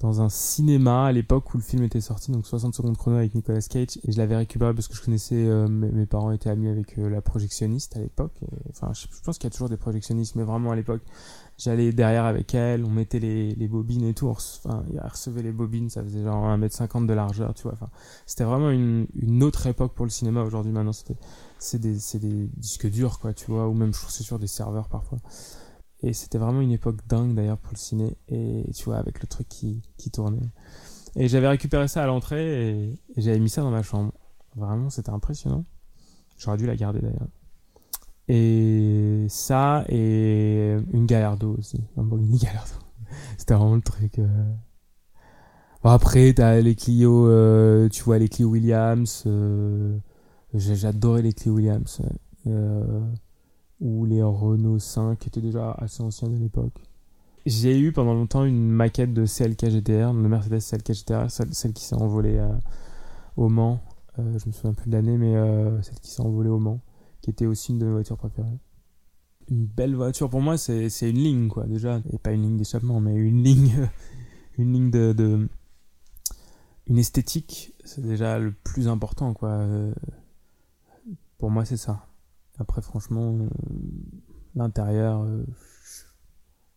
dans 0.00 0.20
un 0.20 0.28
cinéma 0.28 1.06
à 1.06 1.12
l'époque 1.12 1.54
où 1.54 1.56
le 1.56 1.62
film 1.62 1.82
était 1.82 2.02
sorti, 2.02 2.30
donc 2.30 2.46
60 2.46 2.74
secondes 2.74 2.98
chrono 2.98 3.16
avec 3.16 3.34
Nicolas 3.34 3.60
Cage, 3.62 3.98
et 4.04 4.12
je 4.12 4.18
l'avais 4.18 4.36
récupéré 4.36 4.74
parce 4.74 4.88
que 4.88 4.94
je 4.94 5.02
connaissais, 5.02 5.46
euh, 5.46 5.68
mes, 5.68 6.04
parents 6.04 6.32
étaient 6.32 6.50
amis 6.50 6.68
avec 6.68 6.98
euh, 6.98 7.08
la 7.08 7.22
projectionniste 7.22 7.96
à 7.96 8.00
l'époque, 8.00 8.34
enfin 8.68 8.92
je, 8.92 9.06
pense 9.24 9.38
qu'il 9.38 9.44
y 9.44 9.46
a 9.46 9.50
toujours 9.50 9.70
des 9.70 9.78
projectionnistes, 9.78 10.34
mais 10.34 10.42
vraiment 10.42 10.72
à 10.72 10.76
l'époque, 10.76 11.00
j'allais 11.56 11.92
derrière 11.92 12.26
avec 12.26 12.54
elle, 12.54 12.84
on 12.84 12.90
mettait 12.90 13.20
les, 13.20 13.54
les 13.54 13.68
bobines 13.68 14.04
et 14.04 14.12
tout, 14.12 14.28
enfin 14.28 14.84
il 14.92 15.00
recevait 15.00 15.42
les 15.42 15.52
bobines, 15.52 15.88
ça 15.88 16.02
faisait 16.02 16.22
genre 16.22 16.44
1m50 16.44 17.06
de 17.06 17.14
largeur, 17.14 17.54
tu 17.54 17.62
vois, 17.62 17.72
enfin 17.72 17.88
c'était 18.26 18.44
vraiment 18.44 18.70
une, 18.70 19.06
une 19.14 19.42
autre 19.42 19.66
époque 19.66 19.94
pour 19.94 20.04
le 20.04 20.10
cinéma 20.10 20.42
aujourd'hui, 20.42 20.72
maintenant 20.72 20.92
c'est 21.58 21.78
des, 21.78 21.96
des 22.18 22.48
disques 22.56 22.90
durs 22.90 23.18
quoi, 23.18 23.32
tu 23.32 23.46
vois, 23.50 23.66
ou 23.66 23.72
même 23.72 23.94
je 23.94 24.22
sur 24.22 24.38
des 24.38 24.46
serveurs 24.46 24.88
parfois. 24.88 25.18
Et 26.02 26.12
c'était 26.12 26.38
vraiment 26.38 26.60
une 26.60 26.72
époque 26.72 27.06
dingue 27.08 27.34
d'ailleurs 27.34 27.58
pour 27.58 27.72
le 27.72 27.78
ciné. 27.78 28.16
Et 28.28 28.64
tu 28.74 28.84
vois, 28.84 28.96
avec 28.96 29.20
le 29.20 29.26
truc 29.26 29.48
qui, 29.48 29.82
qui 29.96 30.10
tournait. 30.10 30.50
Et 31.16 31.28
j'avais 31.28 31.48
récupéré 31.48 31.88
ça 31.88 32.02
à 32.02 32.06
l'entrée 32.06 32.70
et, 32.70 32.94
j'avais 33.16 33.38
mis 33.38 33.48
ça 33.48 33.62
dans 33.62 33.70
ma 33.70 33.82
chambre. 33.82 34.12
Vraiment, 34.54 34.90
c'était 34.90 35.10
impressionnant. 35.10 35.64
J'aurais 36.38 36.58
dû 36.58 36.66
la 36.66 36.76
garder 36.76 37.00
d'ailleurs. 37.00 37.28
Et 38.28 39.26
ça, 39.28 39.84
et 39.88 40.76
une 40.92 41.06
Gallardo 41.06 41.56
aussi. 41.58 41.82
Lamborghini 41.96 42.38
Gallardo. 42.38 42.74
c'était 43.38 43.54
vraiment 43.54 43.76
le 43.76 43.82
truc. 43.82 44.18
Euh. 44.18 44.52
Bon, 45.82 45.90
après, 45.90 46.32
t'as 46.34 46.60
les 46.60 46.74
Clio, 46.74 47.28
euh, 47.28 47.88
tu 47.88 48.02
vois, 48.02 48.18
les 48.18 48.28
Clio 48.28 48.48
Williams. 48.48 49.24
Euh... 49.26 49.96
J'adorais 50.52 51.22
les 51.22 51.32
Clio 51.32 51.54
Williams. 51.54 52.02
Euh 52.46 53.00
ou 53.80 54.04
les 54.04 54.22
Renault 54.22 54.78
5 54.78 55.26
étaient 55.26 55.40
déjà 55.40 55.72
assez 55.72 56.02
anciens 56.02 56.28
à 56.28 56.38
l'époque. 56.38 56.80
J'ai 57.46 57.78
eu 57.78 57.92
pendant 57.92 58.14
longtemps 58.14 58.44
une 58.44 58.68
maquette 58.68 59.12
de 59.12 59.24
CLK 59.24 59.70
GTR, 59.70 60.12
le 60.12 60.28
Mercedes 60.28 60.58
CLK 60.60 60.92
GTR, 60.92 61.30
celle, 61.30 61.72
qui 61.72 61.84
s'est 61.84 61.94
envolée 61.94 62.38
euh, 62.38 62.52
au 63.36 63.48
Mans. 63.48 63.80
Euh, 64.18 64.38
je 64.38 64.48
me 64.48 64.52
souviens 64.52 64.72
plus 64.72 64.90
de 64.90 64.96
l'année, 64.96 65.16
mais 65.16 65.36
euh, 65.36 65.80
celle 65.82 66.00
qui 66.00 66.10
s'est 66.10 66.22
envolée 66.22 66.48
au 66.48 66.58
Mans, 66.58 66.80
qui 67.20 67.30
était 67.30 67.46
aussi 67.46 67.70
une 67.70 67.78
de 67.78 67.84
mes 67.84 67.92
voitures 67.92 68.16
préférées. 68.16 68.58
Une 69.48 69.64
belle 69.64 69.94
voiture 69.94 70.28
pour 70.28 70.40
moi, 70.40 70.58
c'est 70.58 70.88
une 71.02 71.18
ligne, 71.18 71.48
quoi, 71.48 71.66
déjà. 71.66 72.00
Et 72.12 72.18
pas 72.18 72.32
une 72.32 72.42
ligne 72.42 72.56
d'échappement, 72.56 72.98
mais 72.98 73.14
une 73.14 73.44
ligne, 73.44 73.88
une 74.58 74.72
ligne 74.72 74.90
de, 74.90 75.12
de 75.12 75.48
une 76.88 76.98
esthétique, 76.98 77.74
c'est 77.84 78.04
déjà 78.04 78.40
le 78.40 78.50
plus 78.52 78.88
important, 78.88 79.34
quoi. 79.34 79.64
Pour 81.38 81.52
moi, 81.52 81.64
c'est 81.64 81.76
ça. 81.76 82.06
Après, 82.58 82.80
franchement, 82.80 83.36
euh, 83.38 83.48
l'intérieur, 84.54 85.22
euh, 85.22 85.44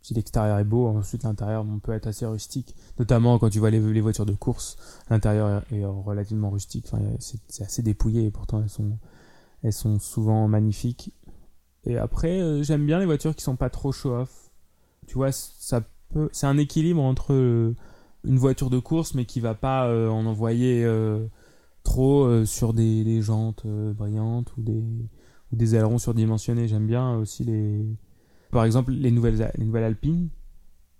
si 0.01 0.13
l'extérieur 0.13 0.59
est 0.59 0.65
beau, 0.65 0.87
ensuite 0.87 1.23
l'intérieur 1.23 1.65
peut 1.83 1.93
être 1.93 2.07
assez 2.07 2.25
rustique. 2.25 2.75
Notamment 2.97 3.39
quand 3.39 3.49
tu 3.49 3.59
vois 3.59 3.69
les, 3.69 4.01
voitures 4.01 4.25
de 4.25 4.33
course, 4.33 4.77
l'intérieur 5.09 5.63
est 5.71 5.85
relativement 5.85 6.49
rustique. 6.49 6.85
Enfin, 6.91 7.03
c'est 7.19 7.63
assez 7.63 7.81
dépouillé 7.81 8.25
et 8.25 8.31
pourtant 8.31 8.61
elles 8.61 8.69
sont, 8.69 8.97
elles 9.63 9.73
sont 9.73 9.99
souvent 9.99 10.47
magnifiques. 10.47 11.13
Et 11.85 11.97
après, 11.97 12.41
euh, 12.41 12.61
j'aime 12.61 12.85
bien 12.85 12.99
les 12.99 13.05
voitures 13.05 13.35
qui 13.35 13.43
sont 13.43 13.55
pas 13.55 13.69
trop 13.69 13.91
show-off. 13.91 14.51
Tu 15.07 15.15
vois, 15.15 15.31
ça 15.31 15.81
peut, 16.09 16.29
c'est 16.33 16.47
un 16.47 16.57
équilibre 16.57 17.01
entre 17.01 17.33
une 18.25 18.37
voiture 18.37 18.69
de 18.69 18.79
course 18.79 19.13
mais 19.13 19.25
qui 19.25 19.39
va 19.39 19.55
pas 19.55 19.87
en 20.09 20.25
envoyer 20.25 20.85
trop 21.83 22.45
sur 22.45 22.73
des 22.73 23.21
jantes 23.21 23.65
brillantes 23.65 24.55
ou 24.57 24.61
des 24.61 24.83
ou 25.51 25.55
des 25.55 25.75
ailerons 25.75 25.97
surdimensionnés. 25.97 26.67
J'aime 26.67 26.87
bien 26.87 27.15
aussi 27.15 27.43
les. 27.43 27.85
Par 28.51 28.65
exemple, 28.65 28.91
les 28.91 29.11
nouvelles, 29.11 29.51
les 29.57 29.65
nouvelles 29.65 29.83
Alpines 29.83 30.29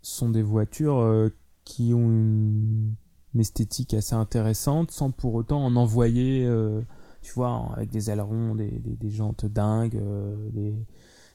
sont 0.01 0.29
des 0.29 0.44
voitures 0.44 1.00
euh, 1.00 1.29
qui 1.65 1.94
ont 1.94 2.10
une, 2.10 2.96
esthétique 3.38 3.94
assez 3.94 4.15
intéressante 4.15 4.91
sans 4.91 5.12
pour 5.12 5.36
autant 5.36 5.63
en 5.63 5.75
envoyer, 5.75 6.46
euh, 6.46 6.82
tu 7.22 7.32
vois, 7.34 7.72
avec 7.75 7.91
des 7.91 8.10
ailerons, 8.10 8.56
des, 8.56 8.72
des, 8.72 9.10
jantes 9.10 9.46
dingues, 9.46 9.98
euh, 9.98 10.50
des, 10.51 10.75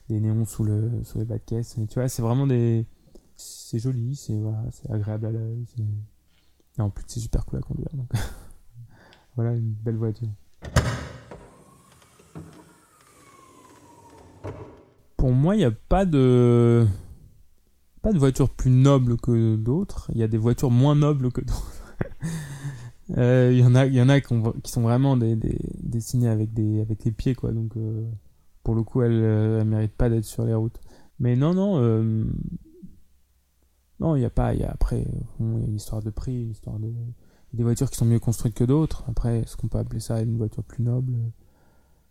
des 0.09 0.19
néons 0.19 0.45
sous, 0.45 0.63
le, 0.63 1.03
sous 1.03 1.19
les 1.19 1.25
bas 1.25 1.37
de 1.37 1.43
caisse. 1.43 1.77
Mais 1.77 1.87
tu 1.87 1.95
vois, 1.99 2.09
c'est 2.09 2.21
vraiment 2.21 2.47
des. 2.47 2.85
C'est 3.37 3.79
joli, 3.79 4.15
c'est 4.15 4.37
voilà, 4.39 4.63
agréable 4.89 5.25
à 5.25 5.31
l'œil. 5.31 5.65
Et 6.77 6.81
en 6.81 6.89
plus, 6.89 7.03
c'est 7.07 7.19
super 7.19 7.45
cool 7.45 7.59
à 7.59 7.61
conduire. 7.61 7.89
Donc 7.93 8.09
voilà, 9.35 9.53
une 9.53 9.71
belle 9.71 9.97
voiture. 9.97 10.29
Pour 15.25 15.33
moi, 15.33 15.55
il 15.55 15.57
n'y 15.57 15.65
a 15.65 15.71
pas 15.71 16.05
de 16.05 16.85
pas 18.03 18.13
de 18.13 18.19
voiture 18.19 18.47
plus 18.47 18.69
noble 18.69 19.17
que 19.17 19.55
d'autres. 19.55 20.11
Il 20.13 20.19
y 20.19 20.23
a 20.23 20.27
des 20.27 20.37
voitures 20.37 20.69
moins 20.69 20.93
nobles 20.93 21.31
que 21.31 21.41
d'autres. 21.41 21.81
Euh, 23.19 23.51
il 23.53 23.59
y 23.59 23.63
en 23.63 23.75
a, 23.75 23.85
y 23.85 24.01
en 24.01 24.09
a 24.09 24.19
qui, 24.19 24.33
sont 24.71 24.81
vraiment 24.81 25.15
des, 25.15 25.35
dessinées 25.35 26.27
avec 26.27 26.55
des 26.55 26.81
avec 26.81 27.05
les 27.05 27.11
pieds 27.11 27.35
quoi. 27.35 27.51
Donc 27.51 27.77
euh, 27.77 28.03
pour 28.63 28.73
le 28.73 28.81
coup, 28.81 29.03
elles, 29.03 29.11
ne 29.11 29.21
euh, 29.21 29.63
méritent 29.63 29.95
pas 29.95 30.09
d'être 30.09 30.25
sur 30.25 30.43
les 30.43 30.55
routes. 30.55 30.79
Mais 31.19 31.35
non, 31.35 31.53
non, 31.53 31.79
non, 33.99 34.15
il 34.15 34.19
n'y 34.19 34.25
a 34.25 34.31
pas. 34.31 34.55
Y 34.55 34.63
a 34.63 34.71
après, 34.71 35.05
il 35.39 35.45
y 35.45 35.63
a 35.63 35.67
une 35.67 35.75
histoire 35.75 36.01
de 36.01 36.09
prix, 36.09 36.41
une 36.45 36.51
histoire 36.51 36.79
de 36.79 36.91
des 37.53 37.63
voitures 37.63 37.91
qui 37.91 37.97
sont 37.97 38.05
mieux 38.05 38.19
construites 38.19 38.55
que 38.55 38.63
d'autres. 38.63 39.05
Après, 39.07 39.41
est-ce 39.41 39.55
qu'on 39.55 39.67
peut 39.67 39.77
appeler 39.77 39.99
ça 39.99 40.19
une 40.21 40.37
voiture 40.37 40.63
plus 40.63 40.83
noble? 40.83 41.13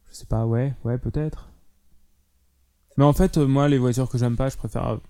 Je 0.07 0.15
sais 0.15 0.27
pas. 0.27 0.47
Ouais, 0.47 0.75
ouais, 0.85 0.97
peut-être. 0.99 1.54
Mais 2.97 3.05
en 3.05 3.13
fait, 3.13 3.39
euh, 3.39 3.47
moi, 3.47 3.69
les 3.69 3.79
voitures 3.79 4.09
que 4.09 4.19
j'aime 4.19 4.37
pas, 4.37 4.49
je 4.49 4.57
préfère. 4.57 5.01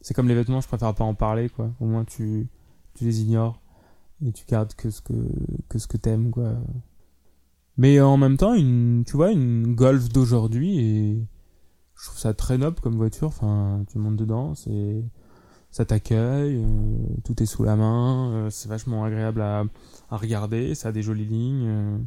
C'est 0.00 0.14
comme 0.14 0.28
les 0.28 0.34
vêtements, 0.34 0.60
je 0.60 0.68
préfère 0.68 0.94
pas 0.94 1.04
en 1.04 1.14
parler, 1.14 1.48
quoi. 1.48 1.70
Au 1.80 1.86
moins, 1.86 2.04
tu, 2.04 2.48
tu 2.94 3.04
les 3.04 3.22
ignores 3.22 3.60
et 4.24 4.32
tu 4.32 4.44
gardes 4.46 4.74
que 4.74 4.90
ce 4.90 5.00
que, 5.00 5.14
que 5.68 5.78
ce 5.78 5.86
que 5.86 5.96
t'aimes, 5.96 6.30
quoi. 6.30 6.54
Mais 7.76 8.00
en 8.00 8.16
même 8.16 8.36
temps, 8.36 8.54
une, 8.54 9.04
tu 9.06 9.16
vois, 9.16 9.32
une 9.32 9.74
Golf 9.74 10.08
d'aujourd'hui, 10.08 10.78
et 10.78 11.26
je 11.96 12.04
trouve 12.06 12.18
ça 12.18 12.34
très 12.34 12.58
noble 12.58 12.80
comme 12.80 12.96
voiture. 12.96 13.28
Enfin, 13.28 13.84
tu 13.90 13.98
montes 13.98 14.16
dedans, 14.16 14.54
c'est, 14.54 15.04
ça 15.70 15.84
t'accueille, 15.84 16.62
euh, 16.62 17.06
tout 17.24 17.42
est 17.42 17.46
sous 17.46 17.64
la 17.64 17.76
main, 17.76 18.30
euh, 18.32 18.50
c'est 18.50 18.68
vachement 18.68 19.04
agréable 19.04 19.40
à, 19.40 19.64
à 20.10 20.16
regarder, 20.16 20.74
ça 20.74 20.90
a 20.90 20.92
des 20.92 21.02
jolies 21.02 21.26
lignes. 21.26 22.06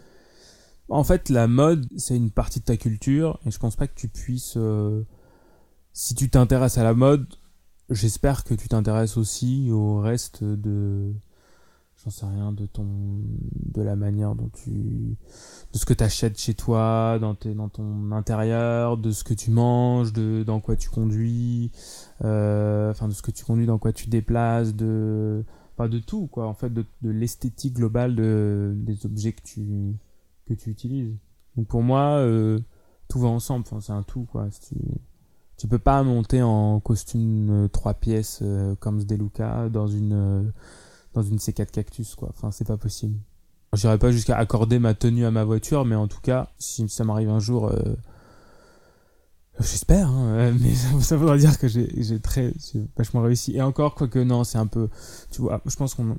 En 0.91 1.05
fait, 1.05 1.29
la 1.29 1.47
mode, 1.47 1.87
c'est 1.95 2.17
une 2.17 2.31
partie 2.31 2.59
de 2.59 2.65
ta 2.65 2.75
culture, 2.75 3.39
et 3.45 3.51
je 3.51 3.57
pense 3.57 3.77
pas 3.77 3.87
que 3.87 3.95
tu 3.95 4.09
puisses. 4.09 4.55
Euh, 4.57 5.03
si 5.93 6.15
tu 6.15 6.29
t'intéresses 6.29 6.77
à 6.77 6.83
la 6.83 6.93
mode, 6.93 7.25
j'espère 7.89 8.43
que 8.43 8.53
tu 8.53 8.67
t'intéresses 8.67 9.15
aussi 9.15 9.69
au 9.71 10.01
reste 10.01 10.43
de. 10.43 11.13
J'en 12.03 12.11
sais 12.11 12.25
rien, 12.25 12.51
de 12.51 12.65
ton. 12.65 12.85
de 13.73 13.81
la 13.81 13.95
manière 13.95 14.35
dont 14.35 14.49
tu. 14.49 15.15
de 15.71 15.77
ce 15.77 15.85
que 15.85 15.93
tu 15.93 16.03
achètes 16.03 16.37
chez 16.37 16.55
toi, 16.55 17.19
dans, 17.21 17.35
tes, 17.35 17.53
dans 17.53 17.69
ton 17.69 18.11
intérieur, 18.11 18.97
de 18.97 19.11
ce 19.11 19.23
que 19.23 19.33
tu 19.33 19.49
manges, 19.49 20.11
de 20.11 20.43
dans 20.43 20.59
quoi 20.59 20.75
tu 20.75 20.89
conduis, 20.89 21.71
euh, 22.25 22.91
enfin, 22.91 23.07
de 23.07 23.13
ce 23.13 23.21
que 23.21 23.31
tu 23.31 23.45
conduis, 23.45 23.65
dans 23.65 23.77
quoi 23.77 23.93
tu 23.93 24.09
déplaces, 24.09 24.75
de. 24.75 25.45
Enfin, 25.77 25.87
de 25.87 25.99
tout, 25.99 26.27
quoi, 26.27 26.47
en 26.47 26.53
fait, 26.53 26.73
de, 26.73 26.85
l'esthétique 27.01 27.75
globale 27.75 28.13
de, 28.13 28.73
des 28.75 29.05
objets 29.05 29.31
que 29.31 29.41
tu 29.41 29.95
que 30.55 30.61
tu 30.61 30.69
utilises. 30.69 31.15
Donc 31.55 31.67
pour 31.67 31.83
moi, 31.83 32.17
euh, 32.17 32.59
tout 33.07 33.19
va 33.19 33.27
ensemble. 33.27 33.65
Enfin, 33.67 33.81
c'est 33.81 33.93
un 33.93 34.03
tout, 34.03 34.25
quoi. 34.31 34.47
Tu, 34.67 34.75
tu 35.57 35.67
peux 35.67 35.79
pas 35.79 36.01
monter 36.03 36.41
en 36.41 36.79
costume 36.79 37.69
3 37.71 37.91
euh, 37.91 37.95
pièces 37.95 38.39
euh, 38.41 38.75
comme 38.75 38.99
Sdeluca 38.99 39.69
dans 39.69 39.87
une 39.87 40.51
dans 41.13 41.21
une 41.21 41.37
C4 41.37 41.71
Cactus, 41.71 42.15
quoi. 42.15 42.29
Enfin, 42.29 42.51
c'est 42.51 42.67
pas 42.67 42.77
possible. 42.77 43.17
Je 43.73 43.81
dirais 43.81 43.97
pas 43.97 44.11
jusqu'à 44.11 44.37
accorder 44.37 44.79
ma 44.79 44.93
tenue 44.93 45.25
à 45.25 45.31
ma 45.31 45.43
voiture, 45.43 45.85
mais 45.85 45.95
en 45.95 46.07
tout 46.07 46.21
cas, 46.21 46.49
si 46.57 46.87
ça 46.89 47.03
m'arrive 47.05 47.29
un 47.29 47.39
jour, 47.39 47.71
j'espère, 49.59 50.09
hein, 50.09 50.51
mais 50.61 50.73
ça, 50.73 50.99
ça, 50.99 51.17
voudra 51.17 51.37
dire 51.37 51.57
que 51.57 51.67
j'ai 51.69 52.19
très, 52.19 52.53
vachement 52.97 53.21
réussi. 53.21 53.55
Et 53.55 53.61
encore, 53.61 53.95
quoique 53.95 54.19
non, 54.19 54.43
c'est 54.43 54.57
un 54.57 54.67
peu, 54.67 54.89
tu 55.31 55.41
vois, 55.41 55.61
je 55.65 55.75
pense 55.77 55.95
qu'on 55.95 56.17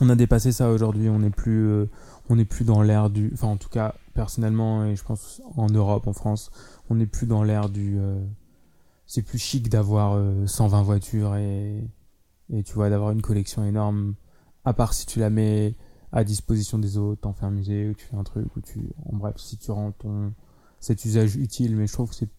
on 0.00 0.08
a 0.08 0.16
dépassé 0.16 0.52
ça 0.52 0.70
aujourd'hui. 0.70 1.08
On 1.08 1.20
n'est 1.20 1.30
plus, 1.30 1.66
euh, 1.68 1.86
on 2.28 2.42
plus 2.44 2.64
dans 2.64 2.82
l'ère 2.82 3.10
du, 3.10 3.30
enfin 3.32 3.48
en 3.48 3.56
tout 3.56 3.68
cas 3.68 3.94
personnellement 4.14 4.84
et 4.84 4.96
je 4.96 5.04
pense 5.04 5.42
en 5.56 5.68
Europe, 5.68 6.06
en 6.06 6.12
France, 6.12 6.50
on 6.90 6.96
n'est 6.96 7.06
plus 7.06 7.26
dans 7.26 7.42
l'ère 7.42 7.68
du, 7.68 7.98
c'est 9.06 9.22
plus 9.22 9.38
chic 9.38 9.68
d'avoir 9.68 10.18
120 10.46 10.82
voitures 10.82 11.36
et 11.36 11.84
et 12.52 12.62
tu 12.62 12.74
vois 12.74 12.90
d'avoir 12.90 13.10
une 13.10 13.22
collection 13.22 13.64
énorme. 13.64 14.14
À 14.64 14.72
part 14.72 14.94
si 14.94 15.06
tu 15.06 15.18
la 15.18 15.30
mets 15.30 15.76
à 16.12 16.24
disposition 16.24 16.78
des 16.78 16.96
autres, 16.96 17.22
t'en 17.22 17.32
fais 17.32 17.44
un 17.44 17.50
musée 17.50 17.88
ou 17.88 17.94
tu 17.94 18.06
fais 18.06 18.16
un 18.16 18.24
truc 18.24 18.54
ou 18.56 18.60
tu, 18.60 18.80
en 19.04 19.16
bref, 19.16 19.36
si 19.38 19.58
tu 19.58 19.70
rends 19.70 19.92
ton 19.92 20.32
cet 20.80 21.04
usage 21.04 21.36
utile. 21.36 21.76
Mais 21.76 21.86
je 21.86 21.92
trouve 21.92 22.10
que 22.10 22.14
c'est 22.14 22.30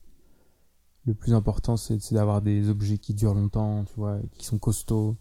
le 1.06 1.14
plus 1.14 1.34
important, 1.34 1.78
c'est 1.78 2.14
d'avoir 2.14 2.42
des 2.42 2.70
objets 2.70 2.98
qui 2.98 3.14
durent 3.14 3.34
longtemps, 3.34 3.86
tu 3.86 3.94
vois, 3.96 4.20
qui 4.38 4.46
sont 4.46 4.58
costauds. 4.58 5.16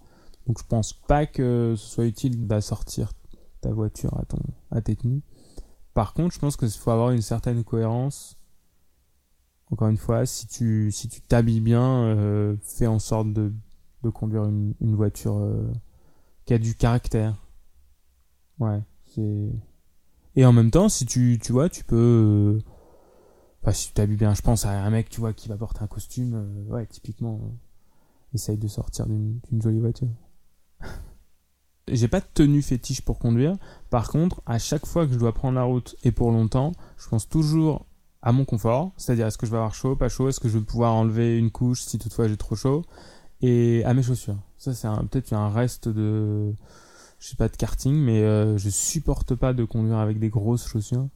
Donc 0.46 0.58
je 0.58 0.64
pense 0.64 0.92
pas 0.92 1.26
que 1.26 1.74
ce 1.76 1.86
soit 1.86 2.06
utile 2.06 2.46
d'assortir 2.46 3.12
ta 3.60 3.72
voiture 3.72 4.16
à 4.18 4.24
ton 4.24 4.38
à 4.70 4.80
tes 4.80 4.96
tenues. 4.96 5.22
Par 5.94 6.14
contre, 6.14 6.34
je 6.34 6.38
pense 6.38 6.56
qu'il 6.56 6.70
faut 6.70 6.90
avoir 6.90 7.10
une 7.10 7.22
certaine 7.22 7.64
cohérence. 7.64 8.38
Encore 9.70 9.88
une 9.88 9.96
fois, 9.96 10.26
si 10.26 10.46
tu 10.46 10.90
si 10.92 11.08
tu 11.08 11.20
t'habilles 11.20 11.60
bien, 11.60 12.04
euh, 12.04 12.56
fais 12.62 12.86
en 12.86 12.98
sorte 12.98 13.32
de, 13.32 13.52
de 14.02 14.10
conduire 14.10 14.44
une, 14.44 14.74
une 14.80 14.94
voiture 14.94 15.38
euh, 15.38 15.72
qui 16.44 16.54
a 16.54 16.58
du 16.58 16.74
caractère 16.74 17.42
Ouais, 18.58 18.80
c'est. 19.06 19.50
Et 20.36 20.44
en 20.44 20.52
même 20.52 20.70
temps, 20.70 20.88
si 20.88 21.06
tu, 21.06 21.38
tu 21.42 21.52
vois, 21.52 21.68
tu 21.68 21.84
peux. 21.84 21.96
Euh, 21.96 22.62
enfin, 23.62 23.72
si 23.72 23.88
tu 23.88 23.94
t'habilles 23.94 24.16
bien, 24.16 24.34
je 24.34 24.42
pense 24.42 24.64
à 24.66 24.70
un 24.70 24.90
mec, 24.90 25.08
tu 25.08 25.20
vois, 25.20 25.32
qui 25.32 25.48
va 25.48 25.56
porter 25.56 25.82
un 25.82 25.86
costume. 25.86 26.66
Ouais, 26.68 26.86
typiquement, 26.86 27.40
essaye 28.34 28.58
de 28.58 28.68
sortir 28.68 29.06
d'une 29.06 29.40
jolie 29.60 29.80
voiture. 29.80 30.08
J'ai 31.88 32.08
pas 32.08 32.20
de 32.20 32.26
tenue 32.34 32.62
fétiche 32.62 33.02
pour 33.02 33.18
conduire. 33.18 33.56
Par 33.90 34.08
contre, 34.08 34.42
à 34.46 34.58
chaque 34.58 34.86
fois 34.86 35.06
que 35.06 35.12
je 35.12 35.18
dois 35.18 35.32
prendre 35.32 35.54
la 35.54 35.62
route 35.62 35.96
et 36.02 36.10
pour 36.10 36.32
longtemps, 36.32 36.72
je 36.98 37.08
pense 37.08 37.28
toujours 37.28 37.86
à 38.22 38.32
mon 38.32 38.44
confort. 38.44 38.92
C'est-à-dire, 38.96 39.26
est-ce 39.26 39.38
que 39.38 39.46
je 39.46 39.52
vais 39.52 39.56
avoir 39.56 39.74
chaud, 39.74 39.94
pas 39.94 40.08
chaud? 40.08 40.28
Est-ce 40.28 40.40
que 40.40 40.48
je 40.48 40.58
vais 40.58 40.64
pouvoir 40.64 40.94
enlever 40.94 41.38
une 41.38 41.50
couche 41.50 41.82
si 41.82 41.98
toutefois 41.98 42.26
j'ai 42.26 42.36
trop 42.36 42.56
chaud? 42.56 42.84
Et 43.40 43.84
à 43.84 43.94
mes 43.94 44.02
chaussures. 44.02 44.38
Ça, 44.58 44.74
c'est 44.74 44.88
peut-être 45.10 45.32
un 45.32 45.50
reste 45.50 45.88
de 45.88 46.54
je 47.18 47.28
sais 47.28 47.36
pas 47.36 47.48
de 47.48 47.56
karting, 47.56 47.94
mais 47.94 48.22
euh, 48.22 48.58
je 48.58 48.68
supporte 48.68 49.34
pas 49.34 49.52
de 49.52 49.64
conduire 49.64 49.98
avec 49.98 50.18
des 50.18 50.28
grosses 50.28 50.66
chaussures. 50.68 51.08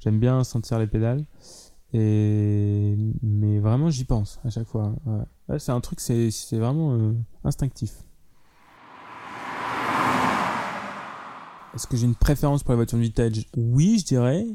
J'aime 0.00 0.18
bien 0.18 0.44
sentir 0.44 0.78
les 0.78 0.86
pédales. 0.86 1.24
Et 1.92 2.96
mais 3.22 3.58
vraiment 3.58 3.90
j'y 3.90 4.04
pense 4.04 4.40
à 4.44 4.50
chaque 4.50 4.66
fois. 4.66 4.94
C'est 5.58 5.72
un 5.72 5.80
truc, 5.80 6.00
c'est 6.00 6.30
vraiment 6.52 6.92
euh, 6.94 7.12
instinctif. 7.44 8.02
Est-ce 11.76 11.86
que 11.86 11.98
j'ai 11.98 12.06
une 12.06 12.14
préférence 12.14 12.62
pour 12.62 12.72
les 12.72 12.76
voitures 12.76 12.98
vintage? 12.98 13.44
Oui, 13.54 13.98
je 14.00 14.06
dirais, 14.06 14.46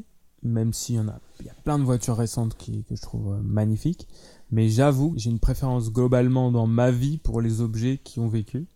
même 0.42 0.72
s'il 0.72 0.96
y 0.96 0.98
a, 0.98 1.20
il 1.38 1.46
y 1.46 1.50
a 1.50 1.54
plein 1.62 1.78
de 1.78 1.84
voitures 1.84 2.16
récentes 2.16 2.56
qui, 2.56 2.82
que 2.82 2.96
je 2.96 3.00
trouve 3.00 3.34
euh, 3.34 3.40
magnifiques. 3.44 4.08
Mais 4.50 4.68
j'avoue, 4.68 5.14
j'ai 5.16 5.30
une 5.30 5.38
préférence 5.38 5.92
globalement 5.92 6.50
dans 6.50 6.66
ma 6.66 6.90
vie 6.90 7.18
pour 7.18 7.40
les 7.40 7.60
objets 7.60 8.00
qui 8.02 8.18
ont 8.18 8.26
vécu 8.26 8.66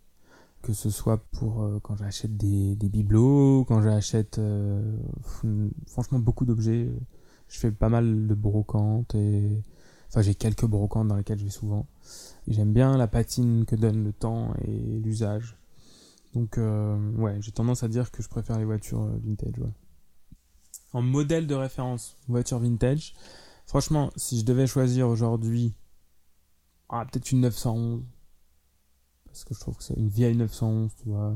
que 0.61 0.71
ce 0.71 0.89
soit 0.89 1.17
pour 1.33 1.61
euh, 1.61 1.79
quand 1.83 1.97
j'achète 1.97 2.37
des, 2.37 2.75
des, 2.75 2.87
bibelots, 2.87 3.65
quand 3.65 3.81
j'achète 3.81 4.39
euh, 4.39 4.81
franchement 5.85 6.19
beaucoup 6.19 6.45
d'objets. 6.45 6.89
Je 7.49 7.59
fais 7.59 7.71
pas 7.71 7.89
mal 7.89 8.27
de 8.27 8.33
brocantes 8.33 9.13
et 9.13 9.61
enfin 10.07 10.21
j'ai 10.21 10.35
quelques 10.35 10.65
brocantes 10.65 11.09
dans 11.09 11.17
lesquelles 11.17 11.39
je 11.39 11.43
vais 11.43 11.49
souvent. 11.49 11.85
J'aime 12.47 12.71
bien 12.71 12.95
la 12.95 13.07
patine 13.07 13.65
que 13.65 13.75
donne 13.75 14.05
le 14.05 14.13
temps 14.13 14.53
et 14.65 15.01
l'usage. 15.03 15.57
Donc 16.33 16.57
euh, 16.57 17.11
ouais, 17.13 17.37
j'ai 17.41 17.51
tendance 17.51 17.83
à 17.83 17.87
dire 17.87 18.11
que 18.11 18.21
je 18.21 18.29
préfère 18.29 18.57
les 18.57 18.65
voitures 18.65 19.05
vintage. 19.23 19.57
Ouais. 19.59 19.71
En 20.93 21.01
modèle 21.01 21.47
de 21.47 21.55
référence, 21.55 22.17
voiture 22.27 22.59
vintage. 22.59 23.13
Franchement, 23.65 24.11
si 24.15 24.39
je 24.39 24.45
devais 24.45 24.67
choisir 24.67 25.07
aujourd'hui, 25.07 25.73
ah, 26.89 27.05
peut-être 27.05 27.31
une 27.31 27.41
911 27.41 28.03
parce 29.37 29.43
que 29.43 29.53
je 29.53 29.59
trouve 29.59 29.77
que 29.77 29.83
c'est 29.83 29.93
une 29.93 30.07
vieille 30.07 30.35
911, 30.35 30.95
tu 30.95 31.09
vois, 31.09 31.35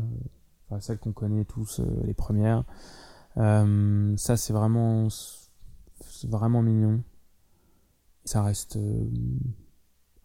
enfin, 0.66 0.80
celle 0.80 0.98
qu'on 0.98 1.12
connaît 1.12 1.46
tous, 1.46 1.82
euh, 1.82 1.86
les 2.04 2.16
premières. 2.16 2.64
Euh, 3.38 4.18
ça, 4.18 4.38
c'est 4.38 4.54
vraiment, 4.54 5.08
c'est 5.10 6.28
vraiment 6.28 6.64
mignon. 6.64 7.04
Ça 8.26 8.42
reste 8.42 8.78
euh, 8.78 9.08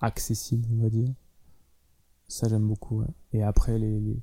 accessible, 0.00 0.66
on 0.72 0.84
va 0.84 0.88
dire. 0.88 1.12
Ça, 2.28 2.48
j'aime 2.48 2.66
beaucoup. 2.66 3.04
Et 3.34 3.42
après, 3.42 3.78
les, 3.78 4.00
les, 4.00 4.22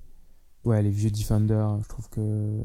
ouais, 0.66 0.82
les 0.82 0.90
vieux 0.90 1.12
Defender, 1.12 1.66
je 1.84 1.88
trouve 1.88 2.10
que 2.10 2.62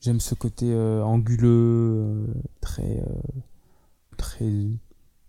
j'aime 0.00 0.20
ce 0.20 0.34
côté 0.34 0.74
anguleux, 0.74 2.26
très, 2.60 3.04
très, 4.16 4.52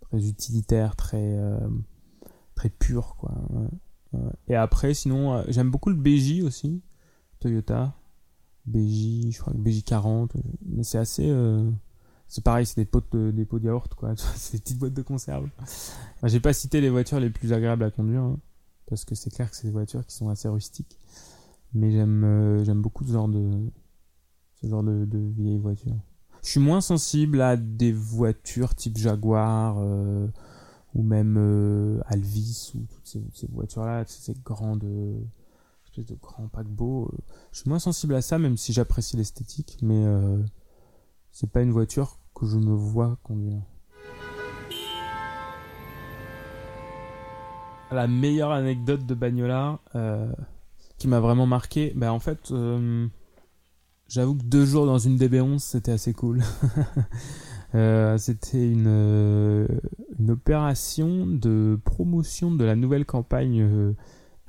très 0.02 0.28
utilitaire, 0.28 0.96
très, 0.96 1.38
très 2.56 2.70
pur, 2.70 3.16
quoi. 3.18 3.34
Et 4.48 4.56
après, 4.56 4.94
sinon, 4.94 5.34
euh, 5.34 5.44
j'aime 5.48 5.70
beaucoup 5.70 5.90
le 5.90 5.96
BJ 5.96 6.44
aussi, 6.44 6.82
Toyota. 7.40 7.96
BJ, 8.66 9.32
je 9.32 9.40
crois 9.40 9.54
que 9.54 9.58
BJ 9.58 9.84
40. 9.84 10.34
Mais 10.66 10.84
c'est 10.84 10.98
assez. 10.98 11.30
Euh, 11.30 11.70
c'est 12.28 12.44
pareil, 12.44 12.66
c'est 12.66 12.78
des 12.78 12.86
pots 12.86 13.02
de, 13.12 13.44
pots 13.44 13.60
de 13.60 13.66
yaourt, 13.66 13.94
quoi. 13.96 14.14
c'est 14.36 14.54
des 14.54 14.60
petites 14.62 14.80
boîtes 14.80 14.94
de 14.94 15.02
conserve. 15.02 15.50
J'ai 16.24 16.40
pas 16.40 16.54
cité 16.54 16.82
les 16.82 16.90
voitures 16.90 17.20
les 17.20 17.30
plus 17.30 17.54
agréables 17.54 17.84
à 17.84 17.92
conduire, 17.92 18.22
hein, 18.22 18.40
parce 18.88 19.06
que 19.06 19.16
c'est 19.16 19.30
clair 19.30 19.50
que 19.50 19.56
c'est 19.56 19.68
des 19.68 19.74
voitures 19.74 20.06
qui 20.06 20.16
sont 20.16 20.30
assez 20.30 20.48
rustiques. 20.48 20.98
Mais 21.74 21.92
j'aime 21.92 22.24
euh, 22.24 22.64
j'aime 22.64 22.82
beaucoup 22.82 23.06
ce 23.06 23.14
genre 23.14 23.30
de 23.30 23.50
ce 24.62 24.68
genre 24.68 24.84
de, 24.84 25.08
vieilles 25.38 25.58
voitures. 25.58 25.98
Je 26.44 26.50
suis 26.50 26.60
moins 26.60 26.82
sensible 26.82 27.42
à 27.42 27.56
des 27.58 27.92
voitures 27.92 28.76
type 28.76 28.98
Jaguar 28.98 29.78
ou 30.94 31.04
même 31.04 31.36
euh, 31.38 32.02
Alvis 32.06 32.74
ou 32.76 32.80
toutes 32.80 33.08
ces, 33.08 33.48
voitures-là, 33.48 34.04
ces 34.08 34.34
grandes 34.44 34.86
espèces 35.86 36.06
de 36.06 36.16
grands 36.16 36.48
paquebots. 36.48 37.10
Euh, 37.14 37.18
je 37.52 37.60
suis 37.60 37.70
moins 37.70 37.80
sensible 37.80 38.16
à 38.16 38.22
ça, 38.22 38.38
même 38.38 38.58
si 38.58 38.74
j'apprécie 38.74 39.18
l'esthétique, 39.18 39.78
mais 39.82 40.04
euh, 40.06 40.42
c'est 41.32 41.50
pas 41.50 41.62
une 41.62 41.72
voiture 41.72 42.18
que 42.36 42.46
je 42.46 42.58
me 42.58 42.74
vois 42.74 43.18
conduire. 43.24 43.62
La 47.92 48.08
meilleure 48.08 48.52
anecdote 48.52 49.06
de 49.06 49.14
Bagnola 49.14 49.80
euh, 49.96 50.32
qui 51.02 51.08
m'a 51.08 51.20
vraiment 51.20 51.48
marqué, 51.48 51.94
bah 51.96 52.14
en 52.14 52.20
fait, 52.20 52.54
j'avoue 54.08 54.36
que 54.36 54.44
deux 54.44 54.66
jours 54.66 54.86
dans 54.86 55.00
une 55.00 55.18
DB11 55.18 55.58
c'était 55.58 55.92
assez 55.92 56.14
cool. 56.14 56.44
Euh, 57.74 58.18
c'était 58.18 58.70
une, 58.70 58.84
euh, 58.88 59.66
une 60.20 60.32
opération 60.32 61.26
de 61.26 61.80
promotion 61.86 62.52
de 62.52 62.66
la 62.66 62.76
nouvelle 62.76 63.06
campagne 63.06 63.62
euh, 63.62 63.94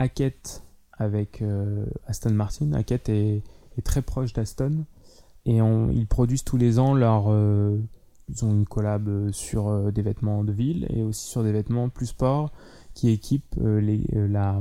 Hackett 0.00 0.64
avec 0.90 1.40
euh, 1.40 1.86
Aston 2.08 2.32
Martin. 2.32 2.72
Hackett 2.72 3.08
est, 3.08 3.44
est 3.78 3.82
très 3.84 4.02
proche 4.02 4.32
d'Aston 4.32 4.86
et 5.46 5.62
on, 5.62 5.88
ils 5.92 6.08
produisent 6.08 6.42
tous 6.42 6.56
les 6.56 6.80
ans 6.80 6.94
leur. 6.94 7.28
ils 8.28 8.44
ont 8.44 8.50
une 8.50 8.66
collab 8.66 9.30
sur 9.30 9.92
des 9.92 10.02
vêtements 10.02 10.42
de 10.42 10.52
ville 10.52 10.88
et 10.90 11.04
aussi 11.04 11.28
sur 11.28 11.44
des 11.44 11.52
vêtements 11.52 11.90
plus 11.90 12.06
sport 12.06 12.50
qui 12.94 13.10
équipent 13.10 13.54
les, 13.60 14.04
la 14.12 14.60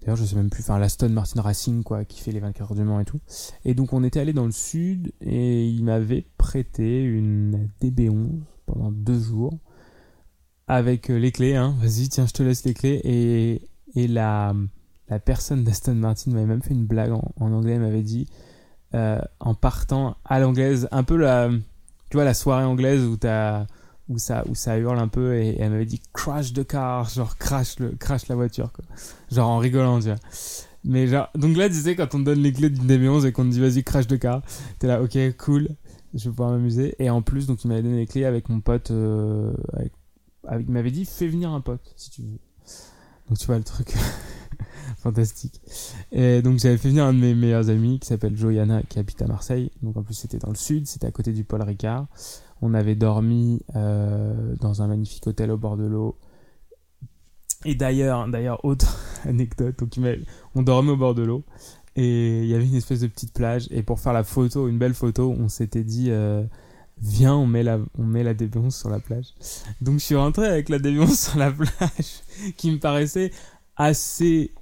D'ailleurs, 0.00 0.16
je 0.16 0.24
sais 0.24 0.36
même 0.36 0.50
plus, 0.50 0.62
enfin, 0.62 0.78
l'Aston 0.78 1.10
Martin 1.10 1.42
Racing, 1.42 1.82
quoi, 1.82 2.04
qui 2.04 2.20
fait 2.20 2.32
les 2.32 2.40
24 2.40 2.70
heures 2.70 2.76
du 2.76 2.84
Mans 2.84 3.00
et 3.00 3.04
tout. 3.04 3.20
Et 3.64 3.74
donc, 3.74 3.92
on 3.92 4.02
était 4.02 4.20
allé 4.20 4.32
dans 4.32 4.46
le 4.46 4.52
sud 4.52 5.12
et 5.20 5.68
il 5.68 5.84
m'avait 5.84 6.24
prêté 6.38 7.02
une 7.02 7.68
DB11 7.82 8.40
pendant 8.66 8.90
deux 8.90 9.20
jours 9.20 9.58
avec 10.68 11.10
euh, 11.10 11.18
les 11.18 11.32
clés, 11.32 11.56
hein. 11.56 11.74
Vas-y, 11.80 12.08
tiens, 12.08 12.26
je 12.26 12.32
te 12.32 12.42
laisse 12.42 12.64
les 12.64 12.74
clés. 12.74 13.00
Et, 13.04 13.68
et 14.00 14.06
la, 14.06 14.54
la 15.08 15.18
personne 15.18 15.64
d'Aston 15.64 15.94
Martin 15.96 16.30
m'avait 16.30 16.46
même 16.46 16.62
fait 16.62 16.74
une 16.74 16.86
blague 16.86 17.12
en, 17.12 17.52
anglais, 17.52 17.72
elle 17.72 17.80
m'avait 17.80 18.02
dit, 18.02 18.26
euh, 18.94 19.20
en 19.40 19.54
partant 19.54 20.16
à 20.24 20.38
l'anglaise, 20.38 20.88
un 20.92 21.02
peu 21.02 21.16
la, 21.16 21.50
tu 22.10 22.16
vois, 22.16 22.24
la 22.24 22.34
soirée 22.34 22.64
anglaise 22.64 23.04
où 23.04 23.16
t'as, 23.16 23.66
où 24.10 24.18
ça 24.18 24.44
où 24.46 24.54
hurle 24.78 24.98
un 24.98 25.08
peu 25.08 25.36
et, 25.36 25.56
elle 25.58 25.70
m'avait 25.70 25.86
dit 25.86 26.02
crash 26.12 26.52
the 26.52 26.66
car 26.66 27.08
genre 27.08 27.38
crash 27.38 27.78
le 27.78 27.92
crash 27.92 28.28
la 28.28 28.34
voiture 28.34 28.72
quoi 28.72 28.84
genre 29.30 29.48
en 29.48 29.58
rigolant 29.58 30.00
tu 30.00 30.06
vois 30.06 30.16
mais 30.84 31.06
genre 31.06 31.30
donc 31.34 31.56
là 31.56 31.68
tu 31.68 31.76
sais 31.76 31.94
quand 31.94 32.14
on 32.14 32.18
te 32.18 32.24
donne 32.24 32.40
les 32.40 32.52
clés 32.52 32.70
d'une 32.70 32.86
DB11 32.86 33.26
et 33.26 33.32
qu'on 33.32 33.44
te 33.44 33.50
dit 33.50 33.60
vas-y 33.60 33.84
crash 33.84 34.06
the 34.06 34.18
car 34.18 34.42
t'es 34.78 34.88
là 34.88 35.00
ok 35.00 35.16
cool 35.38 35.68
je 36.12 36.24
vais 36.24 36.30
pouvoir 36.30 36.50
m'amuser 36.50 36.96
et 36.98 37.08
en 37.08 37.22
plus 37.22 37.46
donc 37.46 37.64
il 37.64 37.68
m'avait 37.68 37.82
donné 37.82 37.98
les 37.98 38.06
clés 38.06 38.24
avec 38.24 38.48
mon 38.48 38.60
pote 38.60 38.90
euh, 38.90 39.52
avec, 39.72 39.92
il 40.66 40.72
m'avait 40.72 40.90
dit 40.90 41.04
fais 41.04 41.28
venir 41.28 41.50
un 41.50 41.60
pote 41.60 41.94
si 41.96 42.10
tu 42.10 42.22
veux 42.22 42.38
donc 43.28 43.38
tu 43.38 43.46
vois 43.46 43.58
le 43.58 43.64
truc 43.64 43.94
fantastique. 44.98 45.60
Et 46.12 46.42
donc 46.42 46.58
j'avais 46.58 46.76
fait 46.76 46.88
venir 46.88 47.04
un 47.04 47.12
de 47.12 47.18
mes 47.18 47.34
meilleurs 47.34 47.70
amis 47.70 47.98
qui 47.98 48.08
s'appelle 48.08 48.36
Joyana 48.36 48.82
qui 48.82 48.98
habite 48.98 49.20
à 49.22 49.26
Marseille. 49.26 49.70
Donc 49.82 49.96
en 49.96 50.02
plus 50.02 50.14
c'était 50.14 50.38
dans 50.38 50.50
le 50.50 50.56
sud, 50.56 50.86
c'était 50.86 51.06
à 51.06 51.10
côté 51.10 51.32
du 51.32 51.44
Paul 51.44 51.62
Ricard. 51.62 52.06
On 52.62 52.74
avait 52.74 52.94
dormi 52.94 53.62
euh, 53.76 54.54
dans 54.60 54.82
un 54.82 54.88
magnifique 54.88 55.26
hôtel 55.26 55.50
au 55.50 55.56
bord 55.56 55.76
de 55.76 55.84
l'eau. 55.84 56.18
Et 57.64 57.74
d'ailleurs, 57.74 58.26
d'ailleurs, 58.28 58.64
autre 58.64 58.98
anecdote, 59.24 59.76
on 60.54 60.62
dormait 60.62 60.92
au 60.92 60.96
bord 60.96 61.14
de 61.14 61.22
l'eau 61.22 61.44
et 61.96 62.42
il 62.42 62.46
y 62.46 62.54
avait 62.54 62.66
une 62.66 62.76
espèce 62.76 63.00
de 63.00 63.08
petite 63.08 63.34
plage 63.34 63.66
et 63.70 63.82
pour 63.82 64.00
faire 64.00 64.12
la 64.12 64.24
photo, 64.24 64.68
une 64.68 64.78
belle 64.78 64.94
photo, 64.94 65.34
on 65.36 65.48
s'était 65.48 65.82
dit 65.82 66.10
euh, 66.10 66.42
viens, 67.02 67.34
on 67.34 67.46
met 67.46 67.62
la 67.62 67.78
on 67.98 68.04
met 68.04 68.22
la 68.22 68.34
sur 68.70 68.90
la 68.90 69.00
plage. 69.00 69.34
Donc 69.80 69.98
je 69.98 70.04
suis 70.04 70.14
rentré 70.14 70.46
avec 70.46 70.68
la 70.68 70.78
déviance 70.78 71.20
sur 71.30 71.38
la 71.38 71.50
plage 71.50 72.22
qui 72.56 72.70
me 72.70 72.78
paraissait 72.78 73.32
assez 73.76 74.52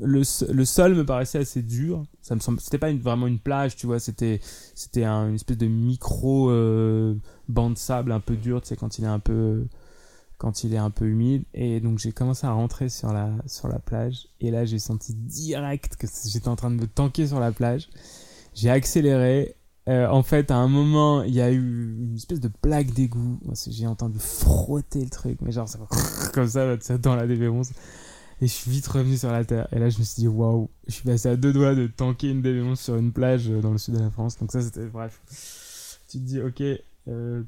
le, 0.00 0.22
le 0.52 0.64
sol 0.64 0.94
me 0.94 1.04
paraissait 1.04 1.38
assez 1.38 1.62
dur. 1.62 2.04
Ça 2.20 2.34
me 2.34 2.40
semble, 2.40 2.60
c'était 2.60 2.78
pas 2.78 2.92
vraiment 2.92 3.26
une 3.26 3.38
plage, 3.38 3.76
tu 3.76 3.86
vois, 3.86 4.00
c'était, 4.00 4.40
c'était 4.74 5.04
un, 5.04 5.28
une 5.28 5.36
espèce 5.36 5.58
de 5.58 5.66
micro 5.66 6.50
euh, 6.50 7.14
banc 7.48 7.70
de 7.70 7.78
sable 7.78 8.12
un 8.12 8.20
peu 8.20 8.36
dur, 8.36 8.60
tu 8.60 8.68
sais, 8.68 8.76
quand 8.76 8.98
il 8.98 9.04
est 9.04 9.08
un 9.08 9.18
peu, 9.18 9.64
quand 10.38 10.64
il 10.64 10.74
est 10.74 10.78
un 10.78 10.90
peu 10.90 11.06
humide. 11.06 11.44
Et 11.54 11.80
donc 11.80 11.98
j'ai 11.98 12.12
commencé 12.12 12.46
à 12.46 12.52
rentrer 12.52 12.88
sur 12.88 13.12
la, 13.12 13.30
sur 13.46 13.68
la 13.68 13.78
plage. 13.78 14.28
Et 14.40 14.50
là, 14.50 14.64
j'ai 14.64 14.78
senti 14.78 15.14
direct 15.14 15.96
que 15.96 16.06
j'étais 16.26 16.48
en 16.48 16.56
train 16.56 16.70
de 16.70 16.76
me 16.76 16.86
tanker 16.86 17.26
sur 17.26 17.40
la 17.40 17.52
plage. 17.52 17.88
J'ai 18.54 18.70
accéléré. 18.70 19.56
Euh, 19.88 20.06
en 20.08 20.22
fait, 20.22 20.52
à 20.52 20.56
un 20.56 20.68
moment, 20.68 21.24
il 21.24 21.34
y 21.34 21.40
a 21.40 21.50
eu 21.50 21.96
une 21.98 22.14
espèce 22.14 22.38
de 22.38 22.48
plaque 22.48 22.92
d'égout. 22.92 23.40
J'ai 23.68 23.86
entendu 23.88 24.18
frotter 24.20 25.02
le 25.02 25.10
truc, 25.10 25.38
mais 25.40 25.50
genre, 25.50 25.68
ça, 25.68 25.78
comme 26.34 26.46
ça, 26.46 26.76
dans 26.98 27.16
la 27.16 27.26
DB11. 27.26 27.70
Et 28.42 28.48
je 28.48 28.52
suis 28.52 28.72
vite 28.72 28.88
revenu 28.88 29.16
sur 29.16 29.30
la 29.30 29.44
terre. 29.44 29.68
Et 29.70 29.78
là, 29.78 29.88
je 29.88 30.00
me 30.00 30.02
suis 30.02 30.22
dit, 30.22 30.26
waouh, 30.26 30.68
je 30.88 30.94
suis 30.94 31.04
passé 31.04 31.28
à 31.28 31.36
deux 31.36 31.52
doigts 31.52 31.76
de 31.76 31.86
tanker 31.86 32.28
une 32.28 32.42
DB11 32.42 32.74
sur 32.74 32.96
une 32.96 33.12
plage 33.12 33.48
euh, 33.48 33.60
dans 33.60 33.70
le 33.70 33.78
sud 33.78 33.94
de 33.94 34.00
la 34.00 34.10
France. 34.10 34.36
Donc 34.36 34.50
ça, 34.50 34.60
c'était 34.60 34.84
bref. 34.86 35.20
Tu 36.08 36.18
te 36.18 36.24
dis, 36.24 36.40
ok, 36.40 36.60
euh, 37.06 37.44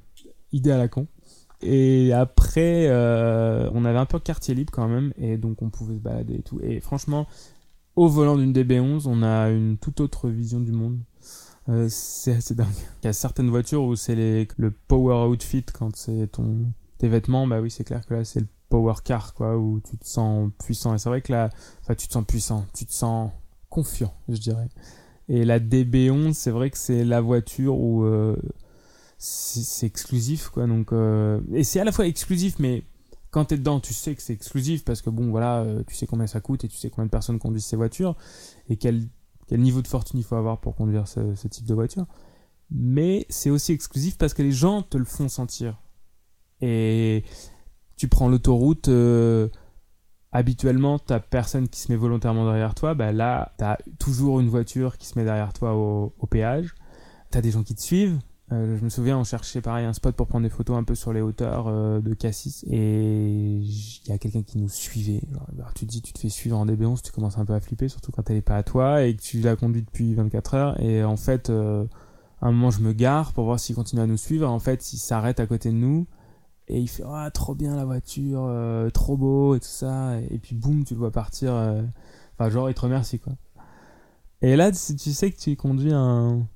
idée 0.53 0.71
à 0.71 0.79
la 0.79 0.87
con. 0.87 1.09
Et 1.63 2.13
après, 2.13 2.87
euh, 2.87 3.69
on 3.75 3.85
avait 3.85 3.99
un 3.99 4.07
peu 4.07 4.21
quartier 4.21 4.55
libre 4.55 4.73
quand 4.73 4.87
même. 4.87 5.13
Et 5.19 5.37
donc, 5.37 5.63
on 5.63 5.69
pouvait 5.69 5.97
se 5.97 6.01
balader 6.01 6.35
et 6.35 6.43
tout. 6.43 6.61
Et 6.63 6.79
franchement, 6.79 7.27
au 7.97 8.07
volant 8.07 8.37
d'une 8.37 8.53
DB11, 8.53 9.09
on 9.09 9.25
a 9.25 9.51
une 9.51 9.79
toute 9.79 10.01
autre 10.01 10.29
vision 10.29 10.61
du 10.61 10.71
monde. 10.71 11.01
C'est 11.89 12.37
assez 12.37 12.55
dingue. 12.55 12.69
Il 13.03 13.07
y 13.07 13.09
a 13.09 13.13
certaines 13.13 13.51
voitures 13.51 13.83
où 13.83 13.97
c'est 13.97 14.47
le 14.57 14.71
power 14.71 15.29
outfit 15.29 15.65
quand 15.65 15.97
c'est 15.97 16.29
ton 16.31 16.67
tes 16.99 17.09
vêtements. 17.09 17.49
Bah 17.49 17.61
oui, 17.61 17.71
c'est 17.71 17.85
clair 17.85 18.07
que 18.07 18.15
là, 18.15 18.25
c'est 18.25 18.41
le 18.41 18.47
power 18.75 18.95
car, 19.05 19.35
quoi, 19.35 19.57
où 19.57 19.81
tu 19.89 19.97
te 19.97 20.05
sens 20.05 20.51
puissant. 20.65 20.97
Et 20.97 20.99
c'est 20.99 21.09
vrai 21.09 21.23
que 21.23 21.31
là, 21.31 21.49
enfin, 21.83 21.95
tu 21.95 22.09
te 22.09 22.13
sens 22.13 22.25
puissant, 22.27 22.67
tu 22.75 22.85
te 22.85 22.93
sens 22.93 23.31
confiant, 23.69 24.13
je 24.29 24.37
dirais. 24.39 24.69
Et 25.29 25.45
la 25.45 25.61
DB11, 25.61 26.33
c'est 26.33 26.51
vrai 26.51 26.71
que 26.71 26.77
c'est 26.77 27.05
la 27.05 27.21
voiture 27.21 27.79
où 27.79 28.03
euh, 28.03 28.37
c'est 29.17 29.87
exclusif, 29.87 30.49
quoi. 30.49 30.67
Donc, 30.67 30.93
euh, 30.93 31.41
et 31.53 31.63
c'est 31.63 31.79
à 31.79 31.85
la 31.85 31.93
fois 31.93 32.09
exclusif, 32.09 32.59
mais 32.59 32.83
quand 33.31 33.45
t'es 33.45 33.59
dedans, 33.59 33.79
tu 33.79 33.95
sais 33.95 34.17
que 34.17 34.23
c'est 34.23 34.33
exclusif 34.33 34.85
parce 34.85 35.03
que 35.03 35.11
bon, 35.11 35.31
voilà, 35.31 35.61
euh, 35.61 35.85
tu 35.87 35.95
sais 35.95 36.09
combien 36.09 36.27
ça 36.27 36.41
coûte 36.41 36.65
et 36.65 36.69
tu 36.69 36.77
sais 36.77 36.91
combien 36.91 37.07
de 37.07 37.11
personnes 37.11 37.39
conduisent 37.39 37.67
ces 37.67 37.77
voitures 37.77 38.17
et 38.69 38.77
quel, 38.77 39.07
quel 39.47 39.61
niveau 39.61 39.83
de 39.83 39.89
fortune 39.89 40.19
il 40.19 40.25
faut 40.25 40.37
avoir 40.37 40.61
pour 40.61 40.75
conduire 40.75 41.07
ce, 41.07 41.37
ce 41.37 41.47
type 41.47 41.65
de 41.65 41.75
voiture. 41.75 42.07
Mais 42.73 43.25
c'est 43.29 43.51
aussi 43.51 43.71
exclusif 43.71 44.19
parce 44.19 44.35
que 44.35 44.43
les 44.43 44.51
gens 44.51 44.83
te 44.83 44.97
le 44.97 45.05
font 45.05 45.29
sentir. 45.29 45.81
Et 46.61 47.25
tu 47.97 48.09
prends 48.09 48.29
l'autoroute, 48.29 48.89
euh, 48.89 49.49
habituellement, 50.33 50.99
t'as 50.99 51.21
personne 51.21 51.69
qui 51.69 51.81
se 51.81 51.93
met 51.93 51.97
volontairement 51.97 52.45
derrière 52.45 52.75
toi. 52.75 52.95
Bah 52.95 53.13
là, 53.13 53.53
t'as 53.57 53.77
toujours 53.99 54.41
une 54.41 54.49
voiture 54.49 54.99
qui 54.99 55.07
se 55.07 55.19
met 55.19 55.25
derrière 55.25 55.53
toi 55.53 55.75
au, 55.75 56.13
péage. 56.29 56.75
T'as 57.31 57.41
des 57.41 57.51
gens 57.51 57.63
qui 57.63 57.75
te 57.75 57.81
suivent. 57.81 58.19
Euh, 58.53 58.77
je 58.77 58.85
me 58.85 58.91
souviens, 58.91 59.19
on 59.19 59.25
cherchait 59.25 59.63
pareil 59.63 59.87
un 59.87 59.95
spot 59.95 60.15
pour 60.15 60.27
prendre 60.27 60.45
des 60.45 60.51
photos 60.51 60.77
un 60.77 60.85
peu 60.85 60.95
sur 60.95 61.15
les 61.15 61.23
hauteurs 61.23 61.67
euh, 61.67 62.01
de 62.01 62.13
Cassis 62.13 62.63
et 62.69 63.57
il 63.57 64.01
y 64.07 64.13
a 64.13 64.19
quelqu'un 64.19 64.43
qui 64.43 64.59
nous 64.59 64.69
suivait. 64.69 65.23
Alors, 65.57 65.73
tu 65.73 65.87
te 65.87 65.91
dis, 65.91 66.03
tu 66.03 66.13
te 66.13 66.19
fais 66.19 66.29
suivre 66.29 66.59
en 66.59 66.67
DB11, 66.67 67.01
tu 67.03 67.11
commences 67.11 67.39
un 67.39 67.47
peu 67.47 67.55
à 67.55 67.61
flipper, 67.61 67.89
surtout 67.89 68.13
quand 68.13 68.29
elle 68.29 68.37
est 68.37 68.43
pas 68.43 68.57
à 68.57 68.63
toi 68.63 69.05
et 69.05 69.17
que 69.17 69.23
tu 69.23 69.41
l'as 69.41 69.57
conduit 69.57 69.83
depuis 69.83 70.15
24 70.15 70.55
heures. 70.55 70.81
Et 70.81 71.03
en 71.05 71.17
fait, 71.17 71.49
à 71.49 71.87
un 72.43 72.53
moment, 72.53 72.71
je 72.71 72.81
me 72.81 72.93
gare 72.93 73.33
pour 73.33 73.45
voir 73.45 73.59
s'il 73.59 73.75
continue 73.75 74.03
à 74.03 74.07
nous 74.07 74.19
suivre. 74.19 74.49
En 74.49 74.59
fait, 74.59 74.93
il 74.93 74.99
s'arrête 74.99 75.41
à 75.41 75.47
côté 75.47 75.71
de 75.71 75.77
nous 75.77 76.07
et 76.69 76.81
il 76.81 76.89
fait 76.89 77.03
ah 77.07 77.31
trop 77.31 77.55
bien 77.55 77.77
la 77.77 77.85
voiture 77.85 78.45
euh, 78.47 78.91
trop 78.91 79.17
beau 79.17 79.55
et 79.55 79.61
tout 79.61 79.67
ça. 79.67 80.21
Et, 80.31 80.39
puis 80.39 80.55
boum 80.55 80.85
tu 80.85 80.95
le 80.95 81.01
vois 81.01 81.11
partir 81.11 81.53
euh, 81.55 81.83
enfin 82.35 82.51
genre 82.51 82.71
il 82.71 82.75
te 82.75 82.81
remercie 82.81 83.19
quoi. 83.19 83.35
Et 84.41 84.57
là 84.57 84.71
tu 84.73 84.79
sais 84.79 85.31
que 85.31 85.39
tu 85.39 85.57
conduis 85.57 85.93
un 85.93 86.47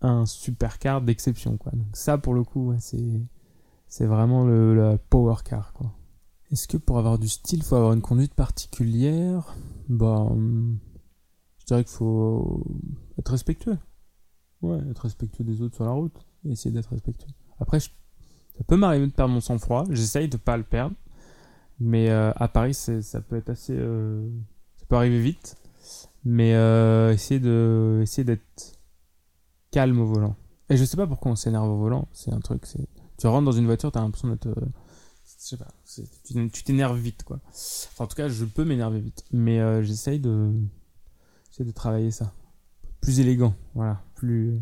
un 0.00 0.26
supercar 0.26 1.00
d'exception 1.00 1.56
quoi. 1.56 1.72
Donc 1.72 1.86
ça 1.92 2.18
pour 2.18 2.34
le 2.34 2.42
coup 2.42 2.74
c'est 2.78 4.06
vraiment 4.06 4.44
le, 4.44 4.98
power 5.08 5.36
car 5.44 5.72
quoi. 5.72 5.92
Est-ce 6.50 6.68
que 6.68 6.76
pour 6.76 6.98
avoir 6.98 7.18
du 7.18 7.28
style 7.28 7.62
faut 7.62 7.76
avoir 7.76 7.92
une 7.92 8.02
conduite 8.02 8.34
particulière? 8.34 9.54
Bah 9.88 10.26
hum, 10.30 10.78
je 11.58 11.66
dirais 11.66 11.84
qu'il 11.84 11.92
faut 11.92 12.64
être 13.18 13.30
respectueux. 13.30 13.78
Ouais 14.62 14.78
être 14.90 15.02
respectueux 15.02 15.44
des 15.44 15.62
autres 15.62 15.76
sur 15.76 15.84
la 15.84 15.92
route 15.92 16.26
et 16.44 16.52
essayer 16.52 16.72
d'être 16.72 16.90
respectueux. 16.90 17.30
Après 17.60 17.78
je 17.78 17.90
ça 18.56 18.64
peut 18.64 18.76
m'arriver 18.76 19.06
de 19.06 19.12
perdre 19.12 19.34
mon 19.34 19.40
sang-froid. 19.40 19.84
J'essaye 19.90 20.28
de 20.28 20.36
pas 20.36 20.56
le 20.56 20.62
perdre. 20.62 20.94
Mais 21.80 22.08
euh, 22.10 22.32
à 22.36 22.48
Paris, 22.48 22.74
ça 22.74 23.20
peut 23.20 23.36
être 23.36 23.50
assez. 23.50 23.74
Euh, 23.76 24.28
ça 24.76 24.86
peut 24.86 24.96
arriver 24.96 25.20
vite. 25.20 25.56
Mais 26.24 26.54
euh, 26.54 27.12
essayer 27.12 27.40
de 27.40 28.00
essayer 28.02 28.24
d'être 28.24 28.78
calme 29.70 30.00
au 30.00 30.06
volant. 30.06 30.36
Et 30.70 30.76
je 30.76 30.84
sais 30.84 30.96
pas 30.96 31.06
pourquoi 31.06 31.32
on 31.32 31.36
s'énerve 31.36 31.68
au 31.68 31.76
volant. 31.76 32.08
C'est 32.12 32.32
un 32.32 32.40
truc. 32.40 32.64
Tu 33.18 33.26
rentres 33.26 33.44
dans 33.44 33.52
une 33.52 33.66
voiture, 33.66 33.90
t'as 33.90 34.00
l'impression 34.00 34.28
d'être. 34.28 34.46
Euh, 34.46 34.66
je 35.24 35.32
sais 35.38 35.56
pas. 35.56 35.68
Tu 36.24 36.64
t'énerves 36.64 36.98
vite, 36.98 37.24
quoi. 37.24 37.40
En 37.98 38.06
tout 38.06 38.16
cas, 38.16 38.28
je 38.28 38.44
peux 38.44 38.64
m'énerver 38.64 39.00
vite. 39.00 39.24
Mais 39.32 39.84
j'essaye 39.84 40.20
de. 40.20 40.52
J'essaye 41.50 41.66
de 41.66 41.72
travailler 41.72 42.10
ça. 42.10 42.32
Plus 43.00 43.20
élégant, 43.20 43.54
voilà. 43.74 44.02
Plus. 44.14 44.58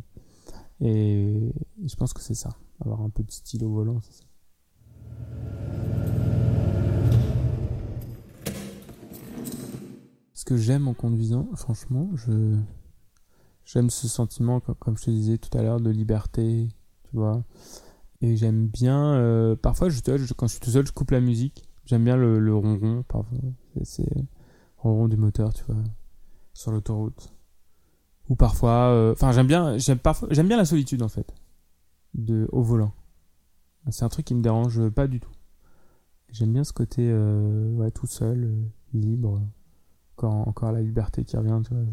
Et 0.80 1.52
je 1.84 1.94
pense 1.94 2.12
que 2.12 2.20
c'est 2.20 2.34
ça 2.34 2.50
avoir 2.84 3.02
un 3.02 3.10
peu 3.10 3.22
de 3.22 3.30
style 3.30 3.64
au 3.64 3.70
volant, 3.70 4.00
c'est 4.00 4.12
ça. 4.12 4.24
Ce 10.34 10.44
que 10.44 10.56
j'aime 10.56 10.88
en 10.88 10.94
conduisant, 10.94 11.48
franchement, 11.54 12.10
je 12.14 12.56
j'aime 13.64 13.90
ce 13.90 14.08
sentiment, 14.08 14.60
comme 14.60 14.98
je 14.98 15.04
te 15.04 15.10
disais 15.10 15.38
tout 15.38 15.56
à 15.56 15.62
l'heure, 15.62 15.80
de 15.80 15.90
liberté, 15.90 16.68
tu 17.04 17.16
vois. 17.16 17.44
Et 18.20 18.36
j'aime 18.36 18.66
bien, 18.66 19.14
euh, 19.14 19.56
parfois, 19.56 19.88
je, 19.88 20.00
quand 20.34 20.46
je 20.46 20.52
suis 20.52 20.60
tout 20.60 20.70
seul, 20.70 20.86
je 20.86 20.92
coupe 20.92 21.12
la 21.12 21.20
musique. 21.20 21.64
J'aime 21.84 22.04
bien 22.04 22.16
le, 22.16 22.38
le 22.38 22.54
ronron, 22.54 23.04
parfois. 23.04 23.38
C'est 23.84 24.12
ronron 24.78 25.08
du 25.08 25.16
moteur, 25.16 25.52
tu 25.54 25.64
vois, 25.64 25.82
sur 26.54 26.72
l'autoroute. 26.72 27.32
Ou 28.28 28.34
parfois, 28.34 28.90
euh, 28.90 29.12
enfin, 29.12 29.32
j'aime 29.32 29.46
bien, 29.46 29.76
j'aime 29.78 30.48
bien 30.48 30.56
la 30.56 30.64
solitude 30.64 31.02
en 31.02 31.08
fait 31.08 31.32
de, 32.14 32.48
au 32.52 32.62
volant. 32.62 32.92
C'est 33.90 34.04
un 34.04 34.08
truc 34.08 34.26
qui 34.26 34.34
me 34.34 34.42
dérange 34.42 34.88
pas 34.90 35.06
du 35.06 35.20
tout. 35.20 35.32
J'aime 36.30 36.52
bien 36.52 36.64
ce 36.64 36.72
côté 36.72 37.02
euh, 37.10 37.68
ouais, 37.74 37.90
tout 37.90 38.06
seul, 38.06 38.44
euh, 38.44 38.64
libre. 38.94 39.42
Encore, 40.16 40.48
encore 40.48 40.72
la 40.72 40.80
liberté 40.80 41.24
qui 41.24 41.36
revient, 41.36 41.60
tu 41.66 41.74
vois. 41.74 41.84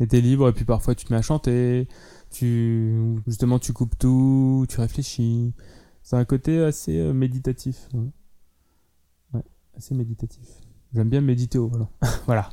Et 0.00 0.06
t'es 0.06 0.20
libre, 0.20 0.48
et 0.48 0.52
puis 0.52 0.64
parfois 0.64 0.94
tu 0.94 1.04
te 1.06 1.12
mets 1.12 1.18
à 1.18 1.22
chanter, 1.22 1.88
tu, 2.30 3.16
justement 3.26 3.58
tu 3.58 3.72
coupes 3.72 3.98
tout, 3.98 4.64
tu 4.68 4.80
réfléchis. 4.80 5.54
C'est 6.02 6.16
un 6.16 6.24
côté 6.24 6.62
assez 6.62 6.98
euh, 6.98 7.12
méditatif. 7.12 7.88
Ouais. 7.94 8.10
ouais, 9.34 9.44
assez 9.76 9.94
méditatif. 9.94 10.48
J'aime 10.94 11.08
bien 11.08 11.20
méditer 11.20 11.58
au 11.58 11.68
volant. 11.68 11.90
voilà. 12.26 12.50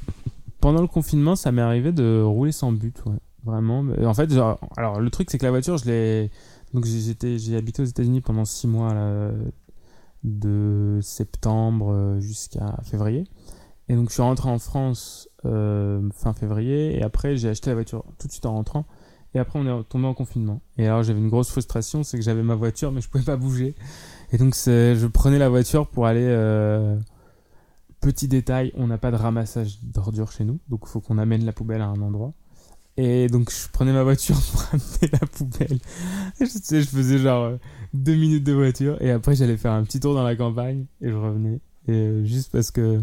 Pendant 0.60 0.80
le 0.80 0.88
confinement, 0.88 1.36
ça 1.36 1.52
m'est 1.52 1.62
arrivé 1.62 1.92
de 1.92 2.22
rouler 2.22 2.52
sans 2.52 2.72
but, 2.72 3.04
ouais. 3.04 3.18
Vraiment. 3.46 3.86
En 4.04 4.14
fait, 4.14 4.30
alors 4.76 5.00
le 5.00 5.10
truc, 5.10 5.30
c'est 5.30 5.38
que 5.38 5.44
la 5.44 5.50
voiture, 5.50 5.78
je 5.78 5.86
l'ai. 5.86 6.30
Donc 6.74 6.84
j'étais, 6.84 7.38
j'ai 7.38 7.56
habité 7.56 7.80
aux 7.80 7.86
États-Unis 7.86 8.20
pendant 8.20 8.44
6 8.44 8.66
mois, 8.66 8.92
là, 8.92 9.30
de 10.26 10.98
septembre 11.00 11.92
euh, 11.92 12.20
jusqu'à 12.20 12.76
février. 12.82 13.24
Et 13.88 13.94
donc 13.94 14.08
je 14.08 14.14
suis 14.14 14.22
rentré 14.22 14.50
en 14.50 14.58
France 14.58 15.28
euh, 15.44 16.08
fin 16.12 16.32
février, 16.32 16.98
et 16.98 17.02
après 17.02 17.36
j'ai 17.36 17.48
acheté 17.48 17.70
la 17.70 17.74
voiture 17.74 18.04
tout 18.18 18.26
de 18.26 18.32
suite 18.32 18.44
en 18.46 18.54
rentrant. 18.54 18.84
Et 19.34 19.38
après 19.38 19.58
on 19.58 19.66
est 19.66 19.84
tombé 19.84 20.06
en 20.06 20.14
confinement. 20.14 20.60
Et 20.76 20.86
alors 20.86 21.04
j'avais 21.04 21.20
une 21.20 21.28
grosse 21.28 21.50
frustration, 21.50 22.02
c'est 22.02 22.16
que 22.16 22.24
j'avais 22.24 22.42
ma 22.42 22.56
voiture, 22.56 22.90
mais 22.90 23.00
je 23.00 23.08
pouvais 23.08 23.24
pas 23.24 23.36
bouger. 23.36 23.76
Et 24.32 24.38
donc 24.38 24.54
je 24.54 25.06
prenais 25.06 25.38
la 25.38 25.48
voiture 25.48 25.86
pour 25.86 26.06
aller. 26.06 26.26
Euh... 26.26 26.98
Petit 28.00 28.28
détail, 28.28 28.72
on 28.76 28.86
n'a 28.86 28.98
pas 28.98 29.10
de 29.10 29.16
ramassage 29.16 29.82
d'ordures 29.82 30.30
chez 30.30 30.44
nous, 30.44 30.60
donc 30.68 30.80
il 30.84 30.88
faut 30.88 31.00
qu'on 31.00 31.16
amène 31.16 31.44
la 31.46 31.52
poubelle 31.52 31.80
à 31.80 31.86
un 31.86 32.00
endroit. 32.02 32.34
Et 32.96 33.28
donc 33.28 33.50
je 33.50 33.68
prenais 33.70 33.92
ma 33.92 34.02
voiture 34.02 34.36
pour 34.52 34.62
amener 34.72 35.12
la 35.12 35.26
poubelle. 35.26 35.78
je, 36.40 36.46
sais, 36.46 36.80
je 36.80 36.88
faisais 36.88 37.18
genre 37.18 37.44
euh, 37.44 37.56
deux 37.92 38.14
minutes 38.14 38.44
de 38.44 38.52
voiture 38.52 39.00
et 39.02 39.10
après 39.10 39.34
j'allais 39.34 39.56
faire 39.56 39.72
un 39.72 39.84
petit 39.84 40.00
tour 40.00 40.14
dans 40.14 40.22
la 40.22 40.34
campagne 40.36 40.86
et 41.00 41.10
je 41.10 41.14
revenais. 41.14 41.60
Euh, 41.88 42.24
juste 42.24 42.50
parce 42.50 42.70
que 42.70 43.00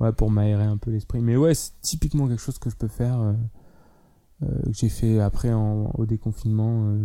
ouais, 0.00 0.12
pour 0.12 0.30
m'aérer 0.30 0.64
un 0.64 0.76
peu 0.76 0.90
l'esprit. 0.90 1.20
Mais 1.20 1.36
ouais, 1.36 1.54
c'est 1.54 1.72
typiquement 1.82 2.26
quelque 2.26 2.42
chose 2.42 2.58
que 2.58 2.68
je 2.68 2.76
peux 2.76 2.88
faire, 2.88 3.20
euh, 3.20 3.32
que 4.66 4.72
j'ai 4.72 4.88
fait 4.88 5.20
après 5.20 5.52
au 5.52 6.04
déconfinement. 6.06 6.96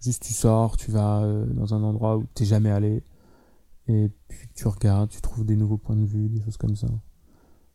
Juste 0.00 0.22
tu 0.22 0.32
sors, 0.32 0.76
tu 0.76 0.90
vas 0.90 1.24
dans 1.48 1.74
un 1.74 1.82
endroit 1.82 2.16
où 2.16 2.24
t'es 2.34 2.44
jamais 2.44 2.70
allé, 2.70 3.04
et 3.86 4.10
puis 4.28 4.48
tu 4.54 4.66
regardes, 4.66 5.10
tu 5.10 5.20
trouves 5.20 5.44
des 5.44 5.54
nouveaux 5.54 5.76
points 5.76 5.94
de 5.94 6.04
vue, 6.04 6.28
des 6.28 6.42
choses 6.42 6.56
comme 6.56 6.74
ça. 6.74 6.88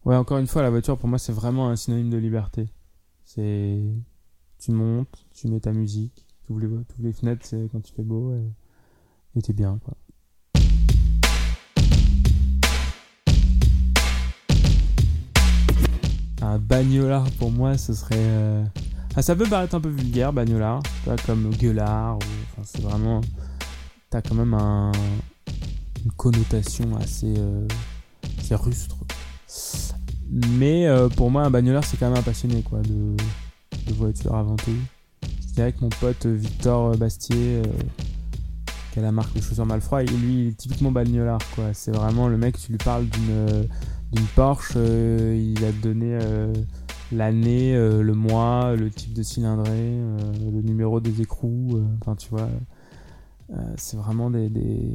Ouais, 0.03 0.15
encore 0.15 0.39
une 0.39 0.47
fois, 0.47 0.61
la 0.61 0.69
voiture 0.69 0.97
pour 0.97 1.07
moi 1.07 1.19
c'est 1.19 1.31
vraiment 1.31 1.69
un 1.69 1.77
synonyme 1.77 2.09
de 2.09 2.17
liberté. 2.17 2.67
C'est 3.29 3.81
tu 4.57 4.71
montes, 4.71 5.25
tu 5.33 5.49
mets 5.49 5.59
ta 5.59 5.73
musique, 5.73 6.25
tu 6.45 6.57
les, 6.57 6.67
tu 6.67 7.01
les 7.01 7.11
fenêtres 7.11 7.45
c'est 7.45 7.67
quand 7.69 7.85
il 7.85 7.91
fait 7.91 8.01
beau 8.01 8.33
et, 8.33 9.37
et 9.37 9.41
t'es 9.41 9.51
bien 9.51 9.77
quoi. 9.83 9.95
Un 16.41 16.57
bagnolard 16.57 17.29
pour 17.31 17.51
moi 17.51 17.77
ce 17.77 17.93
serait... 17.93 18.15
Euh, 18.15 18.63
ah, 19.17 19.21
ça 19.21 19.35
peut 19.35 19.45
paraître 19.45 19.75
un 19.75 19.81
peu 19.81 19.89
vulgaire 19.89 20.31
bagnolard, 20.31 20.81
comme 21.25 21.49
gueulard, 21.49 22.15
ou... 22.15 22.61
c'est 22.63 22.81
vraiment... 22.81 23.19
T'as 24.09 24.21
quand 24.21 24.35
même 24.35 24.53
un... 24.53 24.93
une 26.05 26.11
connotation 26.13 26.95
assez, 26.95 27.33
euh... 27.37 27.67
assez 28.39 28.55
rustre. 28.55 28.95
Mais 30.29 30.87
euh, 30.87 31.09
pour 31.09 31.31
moi 31.31 31.43
un 31.43 31.49
bagnolard 31.49 31.83
c'est 31.83 31.97
quand 31.97 32.09
même 32.09 32.19
un 32.19 32.23
passionné 32.23 32.61
quoi, 32.63 32.79
de, 32.81 33.15
de 33.87 33.93
voiture 33.93 34.35
avant 34.35 34.55
tout. 34.57 34.75
Dirais 35.55 35.73
que 35.73 35.81
mon 35.81 35.89
pote 35.89 36.27
Victor 36.27 36.95
Bastier, 36.97 37.63
euh, 37.63 37.63
qui 38.93 38.99
a 38.99 39.01
la 39.01 39.11
marque 39.11 39.35
de 39.35 39.41
chaussures 39.41 39.65
Malfroid, 39.65 40.03
lui 40.03 40.43
il 40.43 40.47
est 40.49 40.57
typiquement 40.57 40.91
bagnolard 40.91 41.39
quoi. 41.55 41.73
C'est 41.73 41.91
vraiment 41.91 42.27
le 42.27 42.37
mec, 42.37 42.59
tu 42.59 42.71
lui 42.71 42.77
parles 42.77 43.07
d'une 43.07 44.25
Porsche, 44.35 44.73
euh, 44.75 45.35
il 45.35 45.65
a 45.65 45.71
donné 45.71 46.17
euh, 46.21 46.53
l'année, 47.11 47.75
euh, 47.75 48.03
le 48.03 48.13
mois, 48.13 48.75
le 48.75 48.91
type 48.91 49.13
de 49.13 49.23
cylindrée, 49.23 49.97
le 50.39 50.61
numéro 50.61 50.99
des 50.99 51.21
écrous. 51.21 51.81
Enfin, 52.01 52.15
tu 52.15 52.29
vois, 52.29 52.49
c'est 53.77 53.97
vraiment 53.97 54.29
des, 54.29 54.49
des... 54.49 54.93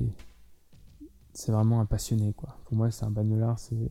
c'est 1.33 1.51
vraiment 1.51 1.81
un 1.81 1.87
passionné 1.87 2.33
quoi. 2.37 2.57
Pour 2.67 2.77
moi, 2.77 2.91
c'est 2.93 3.05
un 3.05 3.11
bagnolard, 3.11 3.59
c'est 3.59 3.91